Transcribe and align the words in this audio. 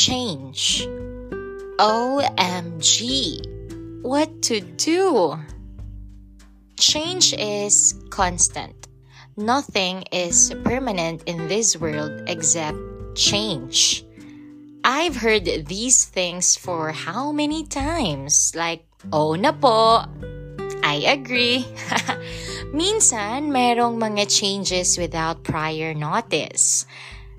change. 0.00 0.88
OMG. 1.76 3.44
What 4.00 4.40
to 4.48 4.60
do? 4.60 5.36
Change 6.80 7.34
is 7.36 8.00
constant. 8.08 8.88
Nothing 9.36 10.04
is 10.08 10.56
permanent 10.64 11.24
in 11.28 11.48
this 11.48 11.76
world 11.76 12.24
except 12.32 12.80
change. 13.12 14.00
I've 14.84 15.20
heard 15.20 15.44
these 15.68 16.08
things 16.08 16.56
for 16.56 16.96
how 16.96 17.30
many 17.30 17.68
times? 17.68 18.56
Like, 18.56 18.88
oh 19.12 19.36
na 19.36 19.52
po. 19.52 20.08
I 20.80 21.04
agree. 21.12 21.68
Minsan, 22.72 23.52
merong 23.52 24.00
mga 24.00 24.32
changes 24.32 24.96
without 24.96 25.44
prior 25.44 25.92
notice. 25.92 26.88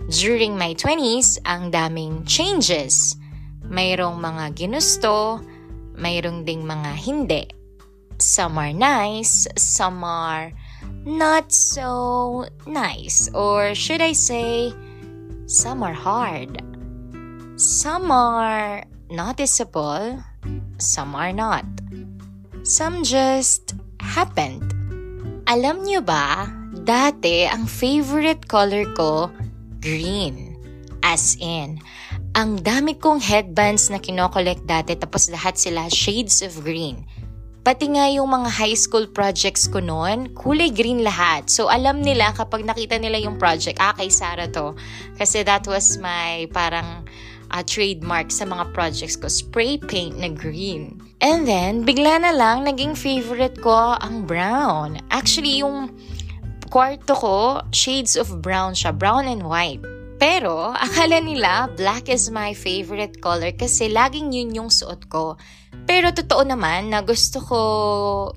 During 0.10 0.58
my 0.58 0.74
20s, 0.74 1.38
ang 1.46 1.70
daming 1.70 2.26
changes. 2.26 3.20
Mayroong 3.68 4.18
mga 4.18 4.58
ginusto, 4.58 5.44
mayroong 5.94 6.42
ding 6.48 6.66
mga 6.66 6.92
hindi. 6.98 7.44
Some 8.18 8.58
are 8.58 8.74
nice, 8.74 9.46
some 9.58 10.02
are 10.06 10.54
not 11.06 11.50
so 11.54 12.46
nice. 12.66 13.30
Or 13.34 13.74
should 13.74 14.02
I 14.02 14.14
say, 14.14 14.74
some 15.46 15.82
are 15.82 15.98
hard. 15.98 16.62
Some 17.58 18.10
are 18.10 18.86
noticeable, 19.10 20.22
some 20.78 21.14
are 21.14 21.34
not. 21.34 21.66
Some 22.62 23.02
just 23.02 23.74
happened. 24.02 24.74
Alam 25.50 25.82
niyo 25.82 26.06
ba, 26.06 26.46
dati 26.86 27.50
ang 27.50 27.66
favorite 27.66 28.46
color 28.46 28.86
ko, 28.94 29.34
green. 29.82 30.56
As 31.02 31.36
in, 31.42 31.82
ang 32.38 32.62
dami 32.62 32.96
kong 32.96 33.20
headbands 33.20 33.90
na 33.90 33.98
kinokollect 33.98 34.64
dati 34.70 34.94
tapos 34.96 35.28
lahat 35.34 35.58
sila 35.58 35.90
shades 35.90 36.46
of 36.46 36.62
green. 36.62 37.04
Pati 37.62 37.94
nga 37.94 38.10
yung 38.10 38.30
mga 38.30 38.50
high 38.50 38.78
school 38.78 39.06
projects 39.06 39.70
ko 39.70 39.78
noon, 39.78 40.34
kulay 40.34 40.74
green 40.74 41.06
lahat. 41.06 41.46
So 41.50 41.70
alam 41.70 42.02
nila 42.02 42.34
kapag 42.34 42.66
nakita 42.66 42.98
nila 42.98 43.22
yung 43.22 43.38
project, 43.38 43.78
ah 43.78 43.94
kay 43.94 44.10
Sarah 44.10 44.50
to. 44.50 44.74
Kasi 45.18 45.46
that 45.46 45.66
was 45.70 45.98
my 46.02 46.50
parang 46.54 47.06
uh, 47.54 47.62
trademark 47.62 48.32
sa 48.32 48.48
mga 48.48 48.72
projects 48.74 49.20
ko, 49.20 49.28
spray 49.28 49.78
paint 49.78 50.18
na 50.18 50.32
green. 50.32 50.98
And 51.22 51.46
then, 51.46 51.86
bigla 51.86 52.18
na 52.18 52.34
lang, 52.34 52.66
naging 52.66 52.98
favorite 52.98 53.62
ko 53.62 53.94
ang 54.02 54.26
brown. 54.26 54.98
Actually, 55.14 55.62
yung 55.62 55.94
kwarto 56.72 57.14
ko, 57.14 57.60
shades 57.76 58.16
of 58.16 58.40
brown 58.40 58.72
siya, 58.72 58.96
brown 58.96 59.28
and 59.28 59.44
white. 59.44 59.84
Pero, 60.16 60.72
akala 60.88 61.20
nila, 61.20 61.68
black 61.76 62.08
is 62.08 62.32
my 62.32 62.56
favorite 62.56 63.20
color 63.20 63.52
kasi 63.52 63.92
laging 63.92 64.32
yun 64.32 64.56
yung 64.56 64.72
suot 64.72 65.12
ko. 65.12 65.36
Pero 65.84 66.16
totoo 66.16 66.48
naman 66.48 66.96
na 66.96 67.04
gusto 67.04 67.44
ko 67.44 67.60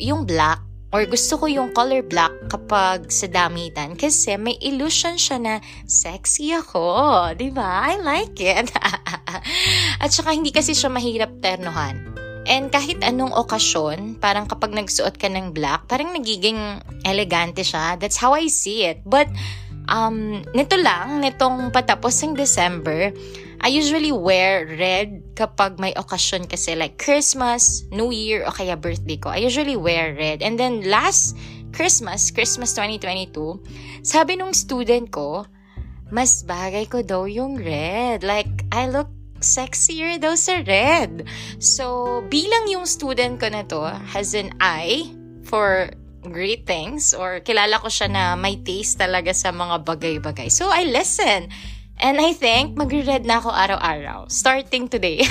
yung 0.03 0.27
black 0.27 0.59
or 0.91 1.07
gusto 1.11 1.39
ko 1.39 1.47
yung 1.51 1.75
color 1.75 2.03
black 2.07 2.31
kapag 2.47 3.11
sa 3.11 3.27
damitan 3.27 3.99
kasi 3.99 4.39
may 4.39 4.55
illusion 4.63 5.19
siya 5.19 5.39
na 5.43 5.55
sexy 5.87 6.55
ako. 6.55 6.83
ba 7.31 7.39
diba? 7.39 7.67
I 7.67 7.99
like 8.03 8.39
it. 8.39 8.71
At 10.03 10.11
saka 10.11 10.35
hindi 10.35 10.51
kasi 10.55 10.75
siya 10.75 10.91
mahirap 10.91 11.39
ternohan. 11.43 12.24
And 12.45 12.69
kahit 12.69 13.01
anong 13.01 13.33
okasyon, 13.33 14.21
parang 14.21 14.45
kapag 14.45 14.77
nagsuot 14.77 15.17
ka 15.17 15.29
ng 15.33 15.57
black, 15.57 15.89
parang 15.89 16.13
nagiging 16.13 16.81
elegante 17.05 17.65
siya. 17.65 17.97
That's 17.97 18.21
how 18.21 18.37
I 18.37 18.53
see 18.53 18.85
it. 18.85 19.01
But, 19.09 19.33
um, 19.89 20.45
nito 20.53 20.77
lang, 20.77 21.25
nitong 21.25 21.73
patapos 21.73 22.21
ng 22.25 22.37
December, 22.37 23.13
I 23.65 23.73
usually 23.73 24.13
wear 24.13 24.69
red 24.69 25.25
kapag 25.33 25.81
may 25.81 25.97
okasyon 25.97 26.45
kasi 26.45 26.77
like 26.77 27.01
Christmas, 27.01 27.89
New 27.89 28.13
Year, 28.13 28.45
o 28.45 28.53
kaya 28.53 28.77
birthday 28.77 29.17
ko. 29.17 29.33
I 29.33 29.41
usually 29.41 29.81
wear 29.81 30.13
red. 30.13 30.45
And 30.45 30.61
then 30.61 30.85
last 30.85 31.33
Christmas, 31.73 32.29
Christmas 32.29 32.77
2022, 32.77 34.05
sabi 34.05 34.37
nung 34.37 34.53
student 34.53 35.09
ko, 35.09 35.49
mas 36.13 36.45
bagay 36.45 36.87
ko 36.93 37.01
daw 37.01 37.25
yung 37.25 37.57
red. 37.57 38.21
Like, 38.21 38.69
I 38.69 38.93
look 38.93 39.09
sexier 39.45 40.17
daw 40.17 40.33
sa 40.33 40.65
red. 40.65 41.29
So, 41.61 42.25
bilang 42.33 42.65
yung 42.73 42.89
student 42.89 43.37
ko 43.37 43.53
na 43.53 43.69
to 43.69 43.85
has 44.17 44.33
an 44.33 44.57
eye 44.57 45.05
for 45.45 45.93
great 46.25 46.65
things 46.65 47.13
or 47.13 47.45
kilala 47.45 47.77
ko 47.85 47.93
siya 47.93 48.09
na 48.09 48.25
may 48.33 48.57
taste 48.57 48.97
talaga 48.97 49.37
sa 49.37 49.53
mga 49.53 49.85
bagay-bagay. 49.85 50.49
So, 50.49 50.73
I 50.73 50.89
listen. 50.89 51.53
And 52.01 52.19
I 52.19 52.35
think, 52.35 52.75
magre-read 52.75 53.23
na 53.23 53.39
ako 53.39 53.55
araw-araw. 53.55 54.27
Starting 54.27 54.91
today. 54.91 55.23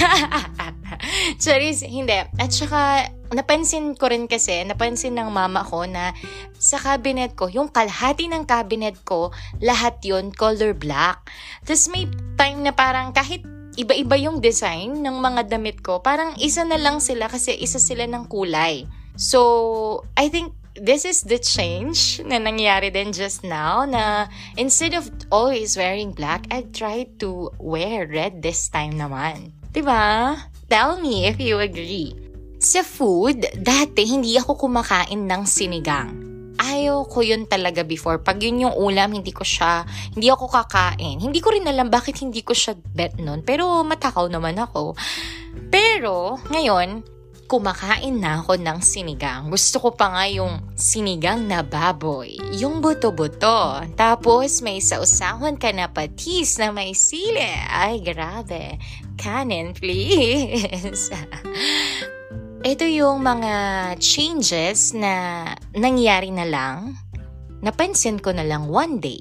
Charis, 1.44 1.84
hindi. 1.84 2.16
At 2.16 2.56
saka, 2.56 3.12
napansin 3.36 4.00
ko 4.00 4.08
rin 4.08 4.32
kasi, 4.32 4.64
napansin 4.64 5.20
ng 5.20 5.28
mama 5.28 5.60
ko 5.68 5.84
na 5.84 6.16
sa 6.56 6.80
cabinet 6.80 7.36
ko, 7.36 7.52
yung 7.52 7.68
kalahati 7.68 8.32
ng 8.32 8.48
cabinet 8.48 8.96
ko, 9.04 9.36
lahat 9.60 10.00
yon 10.08 10.32
color 10.32 10.72
black. 10.72 11.28
Tapos 11.68 11.92
may 11.92 12.08
time 12.40 12.64
na 12.64 12.72
parang 12.72 13.12
kahit 13.12 13.44
iba-iba 13.78 14.16
yung 14.18 14.42
design 14.42 15.02
ng 15.02 15.18
mga 15.18 15.50
damit 15.50 15.82
ko, 15.82 16.00
parang 16.02 16.38
isa 16.38 16.62
na 16.66 16.78
lang 16.78 17.02
sila 17.02 17.30
kasi 17.30 17.58
isa 17.58 17.82
sila 17.82 18.06
ng 18.06 18.30
kulay. 18.30 18.86
So, 19.18 20.02
I 20.18 20.30
think 20.30 20.54
this 20.74 21.06
is 21.06 21.22
the 21.22 21.38
change 21.38 22.18
na 22.26 22.42
nangyari 22.42 22.90
din 22.90 23.14
just 23.14 23.46
now 23.46 23.86
na 23.86 24.26
instead 24.58 24.98
of 24.98 25.10
always 25.30 25.78
wearing 25.78 26.14
black, 26.14 26.50
I 26.50 26.66
try 26.74 27.06
to 27.22 27.54
wear 27.62 28.10
red 28.10 28.42
this 28.42 28.70
time 28.74 28.98
naman. 28.98 29.54
Diba? 29.74 30.38
Tell 30.70 30.98
me 31.02 31.30
if 31.30 31.38
you 31.38 31.62
agree. 31.62 32.18
Sa 32.58 32.82
food, 32.82 33.44
dati 33.60 34.08
hindi 34.08 34.40
ako 34.40 34.70
kumakain 34.70 35.30
ng 35.30 35.44
sinigang. 35.46 36.33
Ayaw 36.64 37.04
ko 37.12 37.20
yun 37.20 37.44
talaga 37.44 37.84
before. 37.84 38.24
Pag 38.24 38.40
yun 38.40 38.64
yung 38.64 38.76
ulam, 38.80 39.12
hindi 39.12 39.36
ko 39.36 39.44
siya, 39.44 39.84
hindi 40.16 40.32
ako 40.32 40.48
kakain. 40.48 41.20
Hindi 41.20 41.44
ko 41.44 41.52
rin 41.52 41.68
alam 41.68 41.92
bakit 41.92 42.24
hindi 42.24 42.40
ko 42.40 42.56
siya 42.56 42.80
bet 42.96 43.20
nun. 43.20 43.44
Pero 43.44 43.84
matakaw 43.84 44.32
naman 44.32 44.56
ako. 44.56 44.96
Pero, 45.68 46.40
ngayon, 46.48 47.04
kumakain 47.54 48.18
na 48.18 48.42
ako 48.42 48.58
ng 48.58 48.80
sinigang. 48.82 49.52
Gusto 49.52 49.78
ko 49.78 49.90
pa 49.94 50.10
nga 50.10 50.26
yung 50.32 50.74
sinigang 50.74 51.46
na 51.46 51.62
baboy. 51.62 52.40
Yung 52.58 52.80
buto-buto. 52.80 53.84
Tapos 53.94 54.64
may 54.64 54.80
sausawan 54.80 55.60
ka 55.60 55.70
na 55.76 55.92
patis 55.92 56.58
na 56.58 56.72
may 56.72 56.96
sili. 56.96 57.46
Ay, 57.70 58.02
grabe. 58.02 58.80
Kanin, 59.20 59.76
please. 59.78 61.12
Ito 62.64 62.88
yung 62.88 63.28
mga 63.28 63.56
changes 64.00 64.96
na 64.96 65.44
nangyari 65.76 66.32
na 66.32 66.48
lang. 66.48 66.96
Napansin 67.60 68.24
ko 68.24 68.32
na 68.32 68.48
lang 68.48 68.72
one 68.72 69.04
day. 69.04 69.20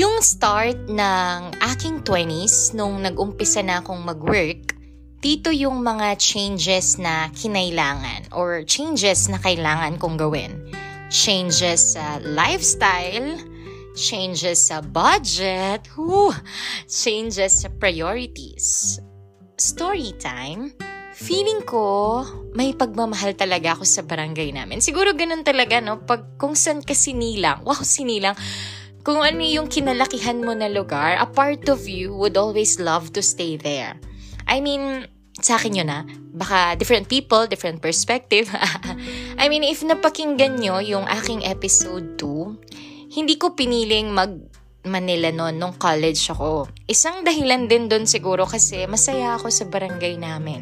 Yung 0.00 0.24
start 0.24 0.88
ng 0.88 1.52
aking 1.60 2.00
20s 2.08 2.72
nung 2.72 3.04
nag-umpisa 3.04 3.60
na 3.60 3.84
akong 3.84 4.00
mag-work, 4.00 4.72
dito 5.20 5.52
yung 5.52 5.84
mga 5.84 6.16
changes 6.16 6.96
na 6.96 7.28
kinailangan 7.36 8.32
or 8.32 8.64
changes 8.64 9.28
na 9.28 9.36
kailangan 9.44 10.00
kong 10.00 10.16
gawin. 10.16 10.64
Changes 11.12 12.00
sa 12.00 12.16
lifestyle, 12.24 13.44
changes 13.92 14.72
sa 14.72 14.80
budget, 14.80 15.84
whew, 16.00 16.32
changes 16.88 17.60
sa 17.60 17.68
priorities. 17.76 18.96
Story 19.60 20.16
time, 20.16 20.72
feeling 21.14 21.62
ko 21.62 22.22
may 22.54 22.74
pagmamahal 22.74 23.38
talaga 23.38 23.78
ako 23.78 23.86
sa 23.86 24.02
barangay 24.02 24.50
namin. 24.50 24.82
Siguro 24.82 25.14
ganun 25.14 25.46
talaga, 25.46 25.78
no? 25.78 26.02
Pag 26.02 26.38
kung 26.38 26.58
saan 26.58 26.82
ka 26.82 26.94
sinilang, 26.94 27.62
wow, 27.62 27.78
sinilang, 27.80 28.34
kung 29.06 29.22
ano 29.22 29.42
yung 29.44 29.70
kinalakihan 29.70 30.42
mo 30.42 30.52
na 30.56 30.66
lugar, 30.66 31.16
a 31.20 31.26
part 31.28 31.66
of 31.70 31.86
you 31.86 32.10
would 32.14 32.34
always 32.34 32.82
love 32.82 33.14
to 33.14 33.22
stay 33.22 33.54
there. 33.54 33.94
I 34.48 34.58
mean, 34.58 35.06
sa 35.38 35.58
akin 35.58 35.78
yun 35.82 35.90
ah. 35.90 36.02
Baka 36.34 36.74
different 36.74 37.06
people, 37.06 37.46
different 37.46 37.78
perspective. 37.78 38.50
I 39.42 39.46
mean, 39.46 39.62
if 39.62 39.82
napakinggan 39.86 40.58
nyo 40.58 40.82
yung 40.82 41.06
aking 41.06 41.46
episode 41.46 42.18
2, 42.18 43.14
hindi 43.14 43.38
ko 43.38 43.54
piniling 43.54 44.10
mag 44.10 44.34
Manila 44.84 45.32
noon 45.32 45.56
nung 45.56 45.80
college 45.80 46.28
ako. 46.28 46.68
Isang 46.84 47.24
dahilan 47.24 47.72
din 47.72 47.88
doon 47.88 48.04
siguro 48.04 48.44
kasi 48.44 48.84
masaya 48.84 49.32
ako 49.32 49.48
sa 49.48 49.64
barangay 49.64 50.20
namin. 50.20 50.60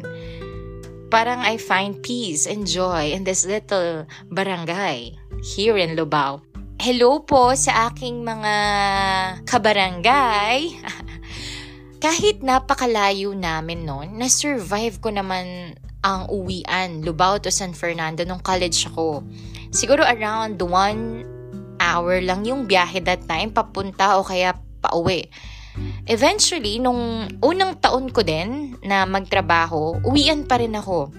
Parang 1.13 1.45
I 1.45 1.61
find 1.61 2.01
peace 2.01 2.49
and 2.49 2.65
joy 2.65 3.13
in 3.13 3.21
this 3.21 3.45
little 3.45 4.09
barangay 4.33 5.13
here 5.45 5.77
in 5.77 5.93
Lubao. 5.93 6.41
Hello 6.81 7.21
po 7.21 7.53
sa 7.53 7.93
aking 7.93 8.25
mga 8.25 8.55
kabarangay. 9.45 10.73
kahit 12.03 12.41
napakalayo 12.41 13.37
namin 13.37 13.85
noon, 13.85 14.17
na-survive 14.17 14.97
ko 15.05 15.13
naman 15.13 15.77
ang 16.01 16.25
uwian, 16.33 17.05
Lubao 17.05 17.37
to 17.37 17.53
San 17.53 17.77
Fernando 17.77 18.25
nung 18.25 18.41
college 18.41 18.89
ako. 18.89 19.21
Siguro 19.69 20.01
around 20.01 20.57
one 20.65 21.29
hour 21.77 22.25
lang 22.25 22.41
yung 22.41 22.65
biyahe 22.65 23.05
that 23.05 23.21
time, 23.29 23.53
papunta 23.53 24.17
o 24.17 24.25
kaya 24.25 24.57
pauwi. 24.81 25.29
Eventually, 26.05 26.77
nung 26.77 27.27
unang 27.41 27.79
taon 27.81 28.11
ko 28.13 28.21
din 28.21 28.77
na 28.85 29.07
magtrabaho, 29.07 30.03
uwian 30.05 30.45
pa 30.45 30.61
rin 30.61 30.77
ako 30.77 31.09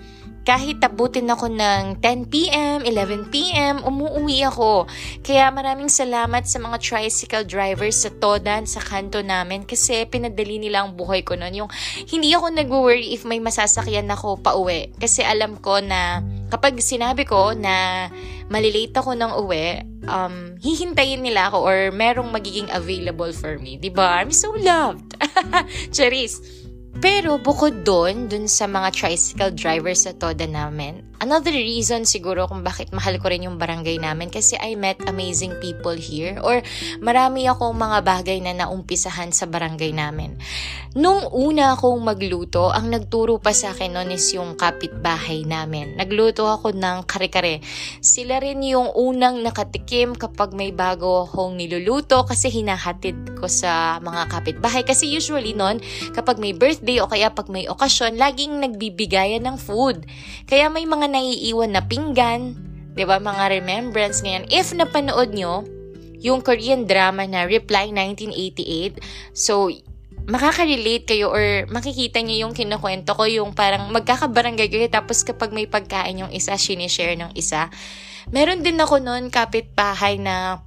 kahit 0.44 0.76
tabutin 0.76 1.32
ako 1.32 1.48
ng 1.48 2.04
10pm, 2.04 2.84
11pm, 2.84 3.80
umuwi 3.80 4.44
ako. 4.44 4.84
Kaya 5.24 5.48
maraming 5.48 5.88
salamat 5.88 6.44
sa 6.44 6.60
mga 6.60 6.76
tricycle 6.84 7.48
drivers 7.48 8.04
sa 8.04 8.12
Todan, 8.12 8.68
sa 8.68 8.84
kanto 8.84 9.24
namin 9.24 9.64
kasi 9.64 10.04
pinadali 10.04 10.60
nila 10.60 10.84
ang 10.84 10.92
buhay 11.00 11.24
ko 11.24 11.32
noon. 11.32 11.64
Yung 11.64 11.70
hindi 12.12 12.36
ako 12.36 12.52
nag-worry 12.52 13.16
if 13.16 13.24
may 13.24 13.40
masasakyan 13.40 14.12
ako 14.12 14.36
pa 14.36 14.52
uwi. 14.52 14.92
Kasi 15.00 15.24
alam 15.24 15.56
ko 15.56 15.80
na 15.80 16.20
kapag 16.52 16.76
sinabi 16.76 17.24
ko 17.24 17.56
na 17.56 18.06
malilate 18.52 18.92
ako 19.00 19.16
ng 19.16 19.32
uwi, 19.40 19.80
um, 20.08 20.56
hihintayin 20.60 21.20
nila 21.20 21.52
ako 21.52 21.58
or 21.64 21.78
merong 21.92 22.30
magiging 22.32 22.68
available 22.72 23.30
for 23.32 23.58
me. 23.58 23.76
ba 23.76 23.82
diba? 23.82 24.06
I'm 24.22 24.32
so 24.32 24.52
loved. 24.56 25.16
Charis. 25.96 26.63
Pero 27.02 27.42
bukod 27.42 27.82
doon, 27.82 28.30
doon 28.30 28.46
sa 28.46 28.70
mga 28.70 28.94
tricycle 28.94 29.50
drivers 29.50 30.06
sa 30.06 30.14
Toda 30.14 30.46
namin, 30.46 31.02
another 31.18 31.50
reason 31.50 32.06
siguro 32.06 32.46
kung 32.46 32.62
bakit 32.62 32.94
mahal 32.94 33.18
ko 33.18 33.32
rin 33.32 33.50
yung 33.50 33.58
barangay 33.58 33.98
namin 33.98 34.30
kasi 34.30 34.54
I 34.62 34.78
met 34.78 35.02
amazing 35.10 35.58
people 35.58 35.96
here 35.96 36.38
or 36.38 36.62
marami 37.02 37.50
akong 37.50 37.74
mga 37.74 37.98
bagay 38.04 38.38
na 38.38 38.54
naumpisahan 38.54 39.34
sa 39.34 39.50
barangay 39.50 39.90
namin. 39.90 40.38
Nung 40.94 41.26
una 41.34 41.74
akong 41.74 41.98
magluto, 42.06 42.70
ang 42.70 42.86
nagturo 42.86 43.42
pa 43.42 43.50
sa 43.50 43.74
akin 43.74 43.98
noon 43.98 44.14
is 44.14 44.30
yung 44.30 44.54
kapitbahay 44.54 45.42
namin. 45.42 45.98
Nagluto 45.98 46.46
ako 46.46 46.70
ng 46.70 47.02
kare-kare. 47.10 47.58
Sila 47.98 48.38
rin 48.38 48.62
yung 48.62 48.94
unang 48.94 49.42
nakatikim 49.42 50.14
kapag 50.14 50.54
may 50.54 50.70
bago 50.70 51.26
akong 51.26 51.58
niluluto 51.58 52.22
kasi 52.22 52.46
hinahatid 52.46 53.34
ko 53.34 53.50
sa 53.50 53.98
mga 53.98 54.30
kapitbahay. 54.30 54.86
Kasi 54.86 55.10
usually 55.10 55.50
noon, 55.50 55.82
kapag 56.14 56.38
may 56.38 56.54
birthday 56.54 56.93
birthday 56.94 57.02
o 57.02 57.10
kaya 57.10 57.28
pag 57.34 57.50
may 57.50 57.66
okasyon, 57.66 58.14
laging 58.14 58.62
nagbibigayan 58.62 59.42
ng 59.42 59.56
food. 59.58 60.06
Kaya 60.46 60.70
may 60.70 60.86
mga 60.86 61.10
naiiwan 61.10 61.74
na 61.74 61.82
pinggan, 61.82 62.54
'di 62.94 63.04
ba, 63.06 63.18
mga 63.18 63.50
remembrance 63.60 64.22
ngayon. 64.22 64.46
If 64.50 64.70
napanood 64.74 65.34
nyo 65.34 65.66
yung 66.22 66.40
Korean 66.40 66.86
drama 66.86 67.26
na 67.26 67.44
Reply 67.44 67.90
1988, 67.92 69.02
so 69.34 69.68
makaka-relate 70.24 71.04
kayo 71.04 71.28
or 71.28 71.68
makikita 71.68 72.24
niyo 72.24 72.48
yung 72.48 72.54
kinukwento 72.56 73.12
ko, 73.12 73.28
yung 73.28 73.52
parang 73.52 73.92
magkakabarangay 73.92 74.72
kayo 74.72 74.88
tapos 74.88 75.20
kapag 75.20 75.52
may 75.52 75.68
pagkain 75.68 76.24
yung 76.24 76.32
isa, 76.32 76.56
sinishare 76.56 77.18
ng 77.18 77.36
isa. 77.36 77.68
Meron 78.32 78.64
din 78.64 78.80
ako 78.80 79.04
noon 79.04 79.28
kapitbahay 79.28 80.16
na 80.16 80.64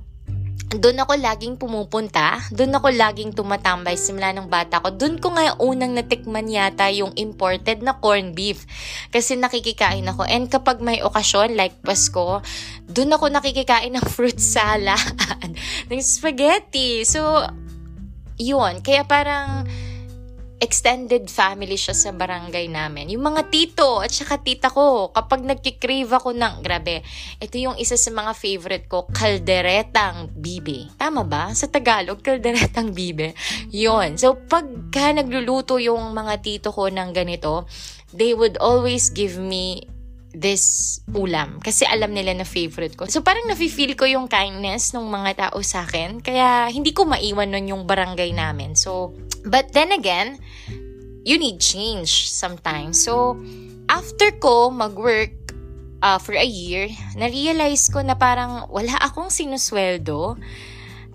doon 0.77 1.01
ako 1.01 1.17
laging 1.17 1.55
pumupunta, 1.57 2.39
doon 2.53 2.77
ako 2.77 2.93
laging 2.93 3.33
tumatambay 3.33 3.97
simula 3.97 4.29
ng 4.31 4.45
bata 4.45 4.79
ko. 4.79 4.93
Doon 4.93 5.17
ko 5.17 5.33
nga 5.33 5.57
unang 5.57 5.97
natikman 5.97 6.47
yata 6.47 6.87
yung 6.93 7.11
imported 7.17 7.81
na 7.81 7.97
corn 7.97 8.37
beef. 8.37 8.63
Kasi 9.09 9.35
nakikikain 9.35 10.05
ako. 10.05 10.23
And 10.29 10.47
kapag 10.47 10.79
may 10.79 11.01
okasyon, 11.01 11.57
like 11.57 11.75
Pasko, 11.81 12.45
doon 12.85 13.13
ako 13.13 13.33
nakikikain 13.33 13.93
ng 13.97 14.05
fruit 14.13 14.37
salad, 14.37 15.01
ng 15.89 16.01
spaghetti. 16.01 17.01
So, 17.03 17.43
yun. 18.37 18.85
Kaya 18.85 19.03
parang 19.03 19.65
extended 20.57 21.29
family 21.29 21.77
siya 21.77 21.93
sa 21.93 22.09
barangay 22.09 22.65
namin. 22.65 23.13
Yung 23.13 23.29
mga 23.29 23.49
tito 23.53 24.01
at 24.01 24.09
saka 24.09 24.41
tita 24.41 24.73
ko, 24.73 25.13
kapag 25.13 25.45
nagkikrave 25.45 26.09
ako 26.09 26.33
ng, 26.33 26.65
grabe, 26.65 27.05
ito 27.37 27.55
yung 27.61 27.77
isa 27.77 27.93
sa 27.93 28.09
mga 28.09 28.33
favorite 28.33 28.85
ko, 28.89 29.05
kalderetang 29.13 30.33
bibe. 30.33 30.89
Tama 30.97 31.21
ba? 31.21 31.53
Sa 31.53 31.69
Tagalog, 31.69 32.25
kalderetang 32.25 32.89
bibe. 32.89 33.37
Yon. 33.69 34.17
So, 34.17 34.33
pagka 34.33 35.13
nagluluto 35.13 35.77
yung 35.77 36.17
mga 36.17 36.41
tito 36.41 36.73
ko 36.73 36.89
ng 36.89 37.13
ganito, 37.13 37.69
they 38.09 38.33
would 38.33 38.57
always 38.57 39.13
give 39.13 39.37
me 39.37 39.85
this 40.37 40.99
ulam 41.17 41.57
kasi 41.63 41.81
alam 41.89 42.13
nila 42.13 42.35
na 42.37 42.45
favorite 42.45 42.93
ko. 42.93 43.09
So 43.09 43.25
parang 43.25 43.49
nafe-feel 43.49 43.97
ko 43.97 44.05
yung 44.05 44.29
kindness 44.29 44.93
ng 44.93 45.01
mga 45.01 45.49
tao 45.49 45.57
sa 45.65 45.81
akin 45.81 46.21
kaya 46.21 46.69
hindi 46.69 46.93
ko 46.93 47.09
maiwan 47.09 47.49
nun 47.49 47.65
yung 47.73 47.83
barangay 47.89 48.37
namin. 48.37 48.77
So 48.77 49.17
But 49.47 49.71
then 49.71 49.95
again, 49.95 50.37
you 51.23 51.39
need 51.39 51.59
change 51.59 52.31
sometimes. 52.31 53.03
So, 53.03 53.39
after 53.91 54.31
ko 54.39 54.71
mag-work 54.71 55.35
uh, 56.03 56.19
for 56.19 56.35
a 56.35 56.45
year, 56.45 56.91
na-realize 57.15 57.89
ko 57.91 58.03
na 58.03 58.15
parang 58.15 58.67
wala 58.71 58.95
akong 59.01 59.31
sinusweldo 59.31 60.37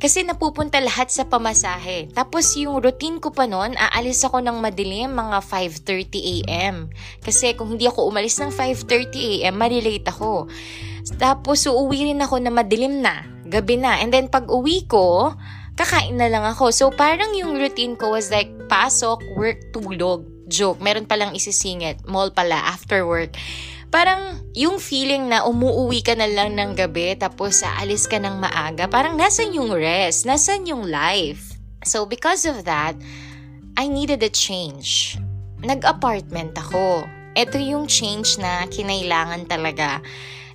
kasi 0.02 0.26
napupunta 0.26 0.82
lahat 0.82 1.14
sa 1.14 1.31
pamasahe. 1.31 2.11
Tapos 2.11 2.58
yung 2.58 2.82
routine 2.82 3.23
ko 3.23 3.31
pa 3.31 3.46
noon, 3.46 3.79
aalis 3.79 4.26
ako 4.26 4.43
ng 4.43 4.58
madilim 4.58 5.14
mga 5.14 5.38
5.30 5.46 6.43
a.m. 6.43 6.90
Kasi 7.23 7.55
kung 7.55 7.78
hindi 7.78 7.87
ako 7.87 8.11
umalis 8.11 8.35
ng 8.43 8.50
5.30 8.50 9.46
a.m., 9.46 9.55
marilate 9.55 10.02
ako. 10.11 10.50
Tapos 11.23 11.70
uuwi 11.70 12.11
rin 12.11 12.19
ako 12.19 12.43
na 12.43 12.50
madilim 12.50 12.99
na, 12.99 13.23
gabi 13.46 13.78
na. 13.78 14.02
And 14.02 14.11
then 14.11 14.26
pag 14.26 14.50
uwi 14.50 14.90
ko, 14.90 15.38
kakain 15.76 16.16
na 16.20 16.28
lang 16.28 16.44
ako. 16.44 16.70
So, 16.72 16.92
parang 16.92 17.32
yung 17.36 17.56
routine 17.56 17.96
ko 17.96 18.12
was 18.12 18.28
like, 18.28 18.50
pasok, 18.69 19.20
work, 19.36 19.58
tulog. 19.72 20.28
Joke, 20.52 20.82
meron 20.84 21.08
palang 21.08 21.32
isisingit. 21.32 22.04
Mall 22.04 22.34
pala, 22.34 22.60
after 22.69 23.08
work. 23.08 23.32
Parang 23.92 24.40
yung 24.56 24.80
feeling 24.80 25.28
na 25.28 25.44
umuuwi 25.44 26.00
ka 26.00 26.16
na 26.16 26.24
lang 26.24 26.56
ng 26.56 26.72
gabi 26.72 27.12
tapos 27.12 27.60
aalis 27.60 28.08
ka 28.08 28.16
ng 28.16 28.40
maaga, 28.40 28.88
parang 28.88 29.20
nasan 29.20 29.52
yung 29.52 29.69
rest? 29.69 30.24
Nasan 30.24 30.64
yung 30.64 30.88
life? 30.88 31.56
So, 31.84 32.08
because 32.08 32.48
of 32.48 32.64
that, 32.64 32.96
I 33.76 33.88
needed 33.88 34.25
a 34.25 34.32
change. 34.32 35.20
Nag-apartment 35.60 36.56
ako. 36.56 37.04
Ito 37.36 37.56
yung 37.60 37.88
change 37.88 38.36
na 38.40 38.64
kinailangan 38.68 39.48
talaga 39.48 40.00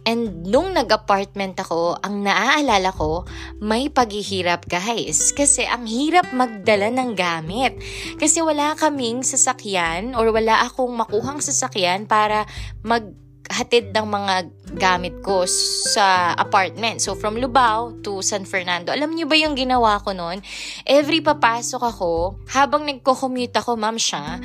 And 0.08 0.48
nung 0.48 0.72
nag-apartment 0.72 1.60
ako, 1.60 2.00
ang 2.00 2.24
naaalala 2.24 2.96
ko, 2.96 3.28
may 3.60 3.92
paghihirap 3.92 4.64
guys. 4.72 5.36
Kasi 5.36 5.68
ang 5.68 5.84
hirap 5.84 6.32
magdala 6.32 6.88
ng 6.88 7.12
gamit. 7.12 7.76
Kasi 8.16 8.40
wala 8.40 8.72
kaming 8.80 9.28
sasakyan 9.28 10.16
or 10.16 10.32
wala 10.32 10.64
akong 10.64 10.96
makuhang 10.96 11.44
sasakyan 11.44 12.08
para 12.08 12.48
mag 12.88 13.04
hatid 13.48 13.96
ng 13.96 14.08
mga 14.08 14.34
gamit 14.76 15.16
ko 15.24 15.48
sa 15.96 16.36
apartment. 16.36 17.00
So, 17.00 17.16
from 17.16 17.40
Lubao 17.40 17.96
to 18.04 18.20
San 18.20 18.44
Fernando. 18.44 18.92
Alam 18.92 19.16
niyo 19.16 19.26
ba 19.26 19.40
yung 19.40 19.56
ginawa 19.56 20.04
ko 20.04 20.12
noon? 20.12 20.44
Every 20.84 21.24
papasok 21.24 21.80
ako, 21.80 22.12
habang 22.52 22.84
nagko-commute 22.84 23.56
ako, 23.56 23.80
ma'am 23.80 23.96
siya, 23.96 24.44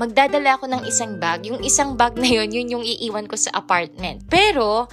magdadala 0.00 0.56
ako 0.56 0.64
ng 0.72 0.82
isang 0.88 1.20
bag. 1.20 1.44
Yung 1.44 1.60
isang 1.60 1.92
bag 1.92 2.16
na 2.16 2.24
yun, 2.24 2.48
yun 2.48 2.80
yung 2.80 2.84
iiwan 2.88 3.28
ko 3.28 3.36
sa 3.36 3.52
apartment. 3.52 4.24
Pero, 4.32 4.88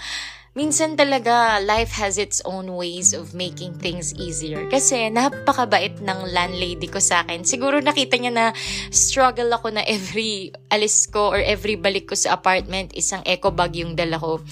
minsan 0.51 0.99
talaga 0.99 1.63
life 1.63 1.95
has 1.95 2.19
its 2.19 2.43
own 2.43 2.75
ways 2.75 3.15
of 3.15 3.31
making 3.31 3.71
things 3.79 4.11
easier. 4.19 4.67
Kasi 4.67 5.07
napakabait 5.07 6.03
ng 6.03 6.19
landlady 6.27 6.91
ko 6.91 6.99
sa 6.99 7.23
akin. 7.23 7.47
Siguro 7.47 7.79
nakita 7.79 8.19
niya 8.19 8.35
na 8.35 8.45
struggle 8.91 9.47
ako 9.55 9.79
na 9.79 9.87
every 9.87 10.51
alis 10.67 11.07
ko 11.07 11.31
or 11.31 11.39
every 11.39 11.79
balik 11.79 12.11
ko 12.11 12.15
sa 12.19 12.35
apartment, 12.35 12.91
isang 12.91 13.23
eco 13.23 13.47
bag 13.47 13.79
yung 13.79 13.95
dala 13.95 14.19
ko. 14.19 14.43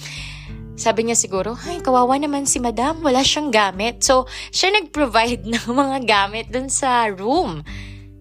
Sabi 0.76 1.08
niya 1.08 1.16
siguro, 1.16 1.56
ay, 1.68 1.80
kawawa 1.80 2.20
naman 2.20 2.44
si 2.44 2.60
madam, 2.60 3.00
wala 3.00 3.24
siyang 3.24 3.48
gamit. 3.48 4.04
So, 4.04 4.28
siya 4.52 4.72
nag-provide 4.72 5.44
ng 5.52 5.68
mga 5.68 5.98
gamit 6.08 6.48
dun 6.48 6.72
sa 6.72 7.12
room. 7.12 7.60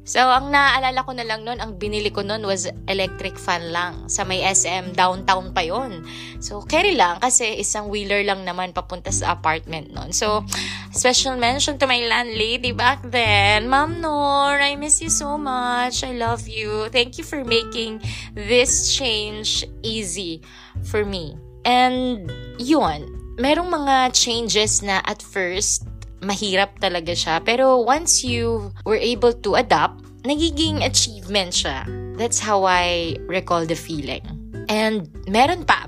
So, 0.05 0.21
ang 0.21 0.53
naaalala 0.53 1.01
ko 1.01 1.17
na 1.17 1.25
lang 1.25 1.41
noon, 1.41 1.57
ang 1.57 1.81
binili 1.81 2.13
ko 2.13 2.21
noon 2.21 2.45
was 2.45 2.69
electric 2.85 3.41
fan 3.41 3.74
lang. 3.74 4.05
Sa 4.05 4.21
may 4.21 4.45
SM, 4.45 4.93
downtown 4.93 5.50
pa 5.50 5.65
yon 5.65 6.05
So, 6.38 6.62
carry 6.62 6.93
lang 6.93 7.17
kasi 7.17 7.57
isang 7.57 7.89
wheeler 7.89 8.21
lang 8.21 8.45
naman 8.45 8.69
papunta 8.69 9.09
sa 9.09 9.33
apartment 9.33 9.89
noon. 9.89 10.13
So, 10.13 10.45
special 10.93 11.41
mention 11.41 11.81
to 11.81 11.89
my 11.89 12.05
landlady 12.05 12.69
back 12.69 13.01
then. 13.09 13.65
Ma'am 13.65 13.97
Nor, 13.97 14.62
I 14.62 14.77
miss 14.77 15.01
you 15.01 15.09
so 15.09 15.41
much. 15.41 16.05
I 16.05 16.13
love 16.13 16.45
you. 16.45 16.85
Thank 16.93 17.17
you 17.17 17.25
for 17.25 17.41
making 17.41 18.05
this 18.38 18.93
change 18.93 19.65
easy 19.81 20.45
for 20.85 21.01
me. 21.01 21.33
And, 21.65 22.29
yun. 22.62 23.09
Merong 23.41 23.74
mga 23.74 24.13
changes 24.13 24.85
na 24.85 25.01
at 25.03 25.19
first, 25.19 25.89
mahirap 26.25 26.82
talaga 26.82 27.13
siya. 27.13 27.39
Pero 27.46 27.86
once 27.86 28.25
you 28.25 28.74
were 28.84 29.00
able 29.00 29.32
to 29.46 29.53
adapt, 29.55 30.01
nagiging 30.25 30.82
achievement 30.82 31.53
siya. 31.53 31.86
That's 32.17 32.41
how 32.41 32.65
I 32.65 33.15
recall 33.29 33.70
the 33.70 33.77
feeling. 33.77 34.25
And 34.65 35.05
meron 35.29 35.70
pa. 35.70 35.86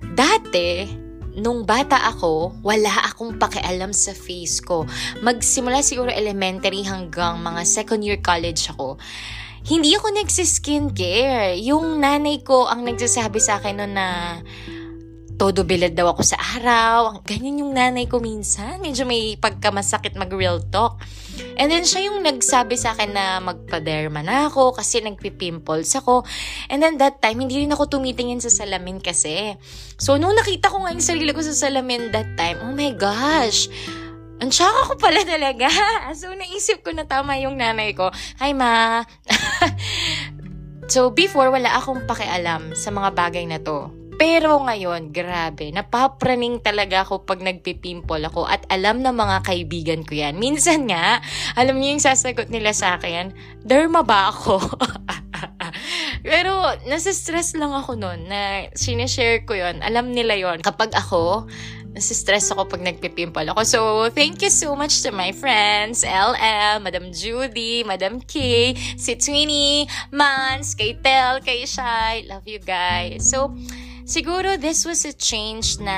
Dati, 0.00 0.88
nung 1.36 1.68
bata 1.68 2.00
ako, 2.08 2.56
wala 2.64 2.90
akong 3.12 3.36
pakialam 3.36 3.92
sa 3.92 4.16
face 4.16 4.64
ko. 4.64 4.88
Magsimula 5.20 5.84
siguro 5.84 6.08
elementary 6.08 6.82
hanggang 6.82 7.44
mga 7.44 7.62
second 7.68 8.00
year 8.00 8.18
college 8.18 8.72
ako. 8.72 8.96
Hindi 9.60 9.92
ako 9.92 10.16
nagsiskincare. 10.16 11.60
Yung 11.60 12.00
nanay 12.00 12.40
ko 12.40 12.64
ang 12.64 12.88
nagsasabi 12.88 13.38
sa 13.44 13.60
akin 13.60 13.76
noon 13.76 13.92
na 13.92 14.40
todo 15.40 15.64
bilad 15.64 15.96
daw 15.96 16.12
ako 16.12 16.20
sa 16.20 16.36
araw. 16.36 17.24
Ganyan 17.24 17.64
yung 17.64 17.72
nanay 17.72 18.04
ko 18.04 18.20
minsan. 18.20 18.76
Medyo 18.84 19.08
may 19.08 19.40
pagkamasakit 19.40 20.12
mag-real 20.20 20.60
talk. 20.68 21.00
And 21.56 21.72
then 21.72 21.88
siya 21.88 22.12
yung 22.12 22.20
nagsabi 22.20 22.76
sa 22.76 22.92
akin 22.92 23.16
na 23.16 23.40
magpa-derma 23.40 24.20
na 24.20 24.52
ako 24.52 24.76
kasi 24.76 25.00
nagpipimples 25.00 25.96
ako. 25.96 26.28
And 26.68 26.84
then 26.84 27.00
that 27.00 27.24
time, 27.24 27.40
hindi 27.40 27.64
rin 27.64 27.72
ako 27.72 27.88
tumitingin 27.88 28.44
sa 28.44 28.52
salamin 28.52 29.00
kasi. 29.00 29.56
So, 29.96 30.20
nung 30.20 30.36
nakita 30.36 30.68
ko 30.68 30.84
nga 30.84 30.92
yung 30.92 31.00
sarili 31.00 31.32
ko 31.32 31.40
sa 31.40 31.56
salamin 31.56 32.12
that 32.12 32.36
time, 32.36 32.60
oh 32.60 32.76
my 32.76 32.92
gosh, 32.92 33.72
ang 34.44 34.52
tsaka 34.52 34.92
ko 34.92 34.94
pala 35.00 35.24
talaga. 35.24 35.72
So, 36.20 36.36
naisip 36.36 36.84
ko 36.84 36.92
na 36.92 37.08
tama 37.08 37.40
yung 37.40 37.56
nanay 37.56 37.96
ko. 37.96 38.12
Hi, 38.44 38.52
ma. 38.52 39.08
so, 40.92 41.08
before, 41.08 41.48
wala 41.48 41.80
akong 41.80 42.04
pakialam 42.04 42.76
sa 42.76 42.92
mga 42.92 43.08
bagay 43.16 43.48
na 43.48 43.56
to. 43.56 43.99
Pero 44.20 44.60
ngayon, 44.60 45.16
grabe, 45.16 45.72
napapraning 45.72 46.60
talaga 46.60 47.08
ako 47.08 47.24
pag 47.24 47.40
nagpipimple 47.40 48.20
ako 48.28 48.44
at 48.44 48.68
alam 48.68 49.00
na 49.00 49.16
mga 49.16 49.40
kaibigan 49.48 50.04
ko 50.04 50.12
yan. 50.12 50.36
Minsan 50.36 50.92
nga, 50.92 51.24
alam 51.56 51.80
niyo 51.80 51.96
yung 51.96 52.04
sasagot 52.04 52.52
nila 52.52 52.76
sa 52.76 53.00
akin, 53.00 53.32
derma 53.64 54.04
ba 54.04 54.28
ako? 54.28 54.60
Pero 56.28 56.52
nasa-stress 56.84 57.56
lang 57.56 57.72
ako 57.72 57.96
noon 57.96 58.28
na 58.28 58.68
sinishare 58.76 59.48
ko 59.48 59.56
yon 59.56 59.80
Alam 59.80 60.12
nila 60.12 60.36
yon 60.36 60.60
Kapag 60.60 60.92
ako, 60.92 61.48
nasa-stress 61.96 62.52
ako 62.52 62.68
pag 62.70 62.84
nagpipimple 62.84 63.48
ako. 63.50 63.62
So, 63.64 63.80
thank 64.12 64.44
you 64.44 64.52
so 64.52 64.76
much 64.76 65.00
to 65.00 65.10
my 65.10 65.32
friends, 65.32 66.04
LL, 66.04 66.78
Madam 66.84 67.10
Judy, 67.10 67.88
Madam 67.88 68.20
K, 68.20 68.34
si 69.00 69.16
Twinnie, 69.16 69.88
Mans, 70.12 70.76
kay 70.76 70.94
Tel, 71.00 71.40
kay 71.40 71.64
Shai. 71.64 72.28
Love 72.28 72.44
you 72.44 72.60
guys. 72.60 73.24
So, 73.24 73.56
Siguro 74.10 74.58
this 74.58 74.82
was 74.82 75.06
a 75.06 75.14
change 75.14 75.78
na 75.78 75.94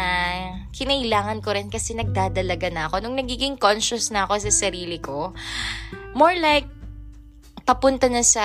kinailangan 0.77 1.41
ko 1.41 1.57
rin 1.57 1.73
kasi 1.73 1.97
nagdadalaga 1.97 2.69
na 2.69 2.85
ako. 2.85 3.01
Nung 3.01 3.17
nagiging 3.17 3.57
conscious 3.57 4.13
na 4.13 4.29
ako 4.29 4.37
sa 4.37 4.53
sarili 4.53 5.01
ko, 5.01 5.33
more 6.13 6.37
like 6.37 6.69
papunta 7.65 8.13
na 8.13 8.21
sa 8.21 8.45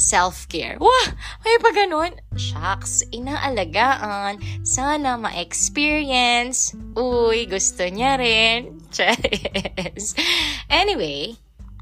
self-care. 0.00 0.80
Wah! 0.80 1.06
May 1.44 1.60
pa 1.60 1.76
ganun? 1.76 2.16
Shucks, 2.40 3.04
inaalagaan. 3.12 4.40
Sana 4.64 5.20
ma-experience. 5.20 6.72
Uy, 6.96 7.44
gusto 7.44 7.84
niya 7.84 8.16
rin. 8.16 8.80
Cheers. 8.96 10.16
Anyway, 10.72 11.36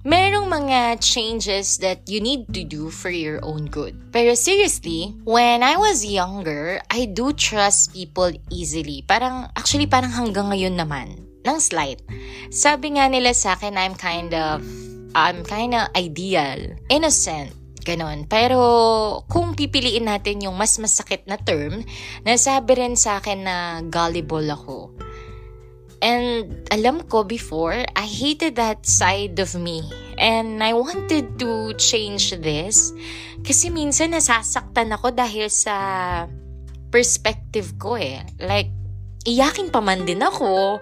merong 0.06 0.46
mga 0.46 1.02
changes 1.02 1.78
that 1.82 2.06
you 2.06 2.22
need 2.22 2.46
to 2.54 2.62
do 2.62 2.90
for 2.90 3.10
your 3.10 3.42
own 3.42 3.66
good. 3.66 3.94
Pero 4.14 4.34
seriously, 4.38 5.14
when 5.26 5.62
I 5.62 5.78
was 5.78 6.06
younger, 6.06 6.78
I 6.90 7.10
do 7.10 7.34
trust 7.34 7.94
people 7.94 8.30
easily. 8.50 9.02
Parang, 9.06 9.50
actually 9.58 9.90
parang 9.90 10.14
hanggang 10.14 10.54
ngayon 10.54 10.78
naman, 10.78 11.26
ng 11.42 11.58
slight. 11.58 12.02
Sabi 12.54 12.98
nga 12.98 13.10
nila 13.10 13.34
sa 13.34 13.58
akin, 13.58 13.74
I'm 13.74 13.96
kind 13.96 14.34
of, 14.34 14.62
I'm 15.16 15.42
kind 15.42 15.74
of 15.74 15.88
ideal, 15.96 16.78
innocent, 16.92 17.58
Ganon. 17.88 18.28
Pero 18.28 18.60
kung 19.32 19.56
pipiliin 19.56 20.04
natin 20.04 20.44
yung 20.44 20.60
mas 20.60 20.76
masakit 20.76 21.24
na 21.24 21.40
term, 21.40 21.80
nasabi 22.20 22.84
rin 22.84 23.00
sa 23.00 23.16
akin 23.16 23.40
na 23.48 23.56
gullible 23.88 24.44
ako. 24.44 24.92
And 25.98 26.62
alam 26.70 27.02
ko 27.10 27.26
before, 27.26 27.82
I 27.98 28.06
hated 28.06 28.54
that 28.54 28.86
side 28.86 29.42
of 29.42 29.58
me. 29.58 29.82
And 30.18 30.62
I 30.62 30.74
wanted 30.74 31.38
to 31.42 31.74
change 31.74 32.38
this. 32.38 32.94
Kasi 33.42 33.70
minsan 33.70 34.14
nasasaktan 34.14 34.94
ako 34.94 35.10
dahil 35.14 35.50
sa 35.50 35.74
perspective 36.94 37.74
ko 37.82 37.98
eh. 37.98 38.22
Like, 38.38 38.70
iyakin 39.26 39.74
pa 39.74 39.82
man 39.82 40.06
din 40.06 40.22
ako. 40.22 40.78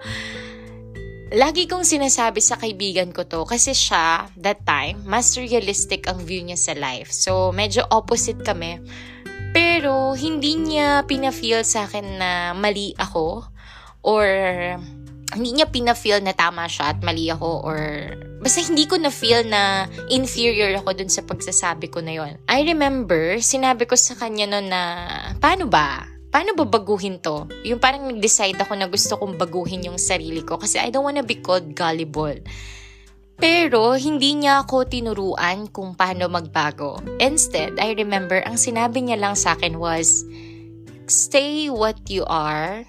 Lagi 1.33 1.67
kong 1.67 1.83
sinasabi 1.83 2.39
sa 2.39 2.55
kaibigan 2.55 3.11
ko 3.11 3.27
to 3.27 3.43
kasi 3.43 3.75
siya, 3.75 4.31
that 4.39 4.63
time, 4.63 5.03
mas 5.03 5.35
realistic 5.35 6.07
ang 6.07 6.23
view 6.23 6.39
niya 6.39 6.55
sa 6.55 6.73
life. 6.77 7.11
So, 7.11 7.51
medyo 7.51 7.83
opposite 7.91 8.39
kami. 8.47 8.79
Pero, 9.51 10.15
hindi 10.15 10.55
niya 10.55 11.03
pina-feel 11.03 11.67
sa 11.67 11.83
akin 11.83 12.21
na 12.21 12.31
mali 12.55 12.95
ako 12.95 13.43
or 14.07 14.23
hindi 15.35 15.59
niya 15.59 15.67
pina-feel 15.67 16.23
na 16.23 16.31
tama 16.31 16.69
siya 16.71 16.95
at 16.95 16.99
mali 17.03 17.27
ako 17.27 17.67
or 17.67 17.79
basta 18.39 18.63
hindi 18.63 18.87
ko 18.87 18.95
na-feel 18.95 19.43
na 19.49 19.91
inferior 20.07 20.71
ako 20.79 20.95
dun 20.95 21.11
sa 21.11 21.25
pagsasabi 21.25 21.91
ko 21.91 21.99
na 21.99 22.15
yon. 22.15 22.39
I 22.47 22.63
remember, 22.63 23.41
sinabi 23.43 23.83
ko 23.83 23.99
sa 23.99 24.15
kanya 24.15 24.47
noon 24.47 24.71
na, 24.71 24.81
paano 25.43 25.67
ba? 25.67 26.07
Paano 26.31 26.55
ba 26.55 26.63
baguhin 26.63 27.19
to? 27.19 27.49
Yung 27.67 27.81
parang 27.81 28.07
nag-decide 28.07 28.59
ako 28.59 28.77
na 28.77 28.87
gusto 28.87 29.19
kong 29.19 29.35
baguhin 29.35 29.87
yung 29.89 29.99
sarili 29.99 30.43
ko 30.45 30.55
kasi 30.55 30.79
I 30.79 30.93
don't 30.93 31.03
wanna 31.03 31.25
be 31.25 31.39
called 31.43 31.75
gullible. 31.75 32.39
Pero, 33.37 33.93
hindi 33.93 34.33
niya 34.33 34.65
ako 34.65 34.89
tinuruan 34.89 35.69
kung 35.69 35.93
paano 35.93 36.25
magbago. 36.25 36.97
Instead, 37.21 37.77
I 37.77 37.93
remember, 37.93 38.41
ang 38.41 38.57
sinabi 38.57 39.05
niya 39.05 39.21
lang 39.21 39.37
sa 39.37 39.53
akin 39.53 39.77
was, 39.77 40.25
stay 41.05 41.69
what 41.69 42.01
you 42.09 42.25
are, 42.25 42.81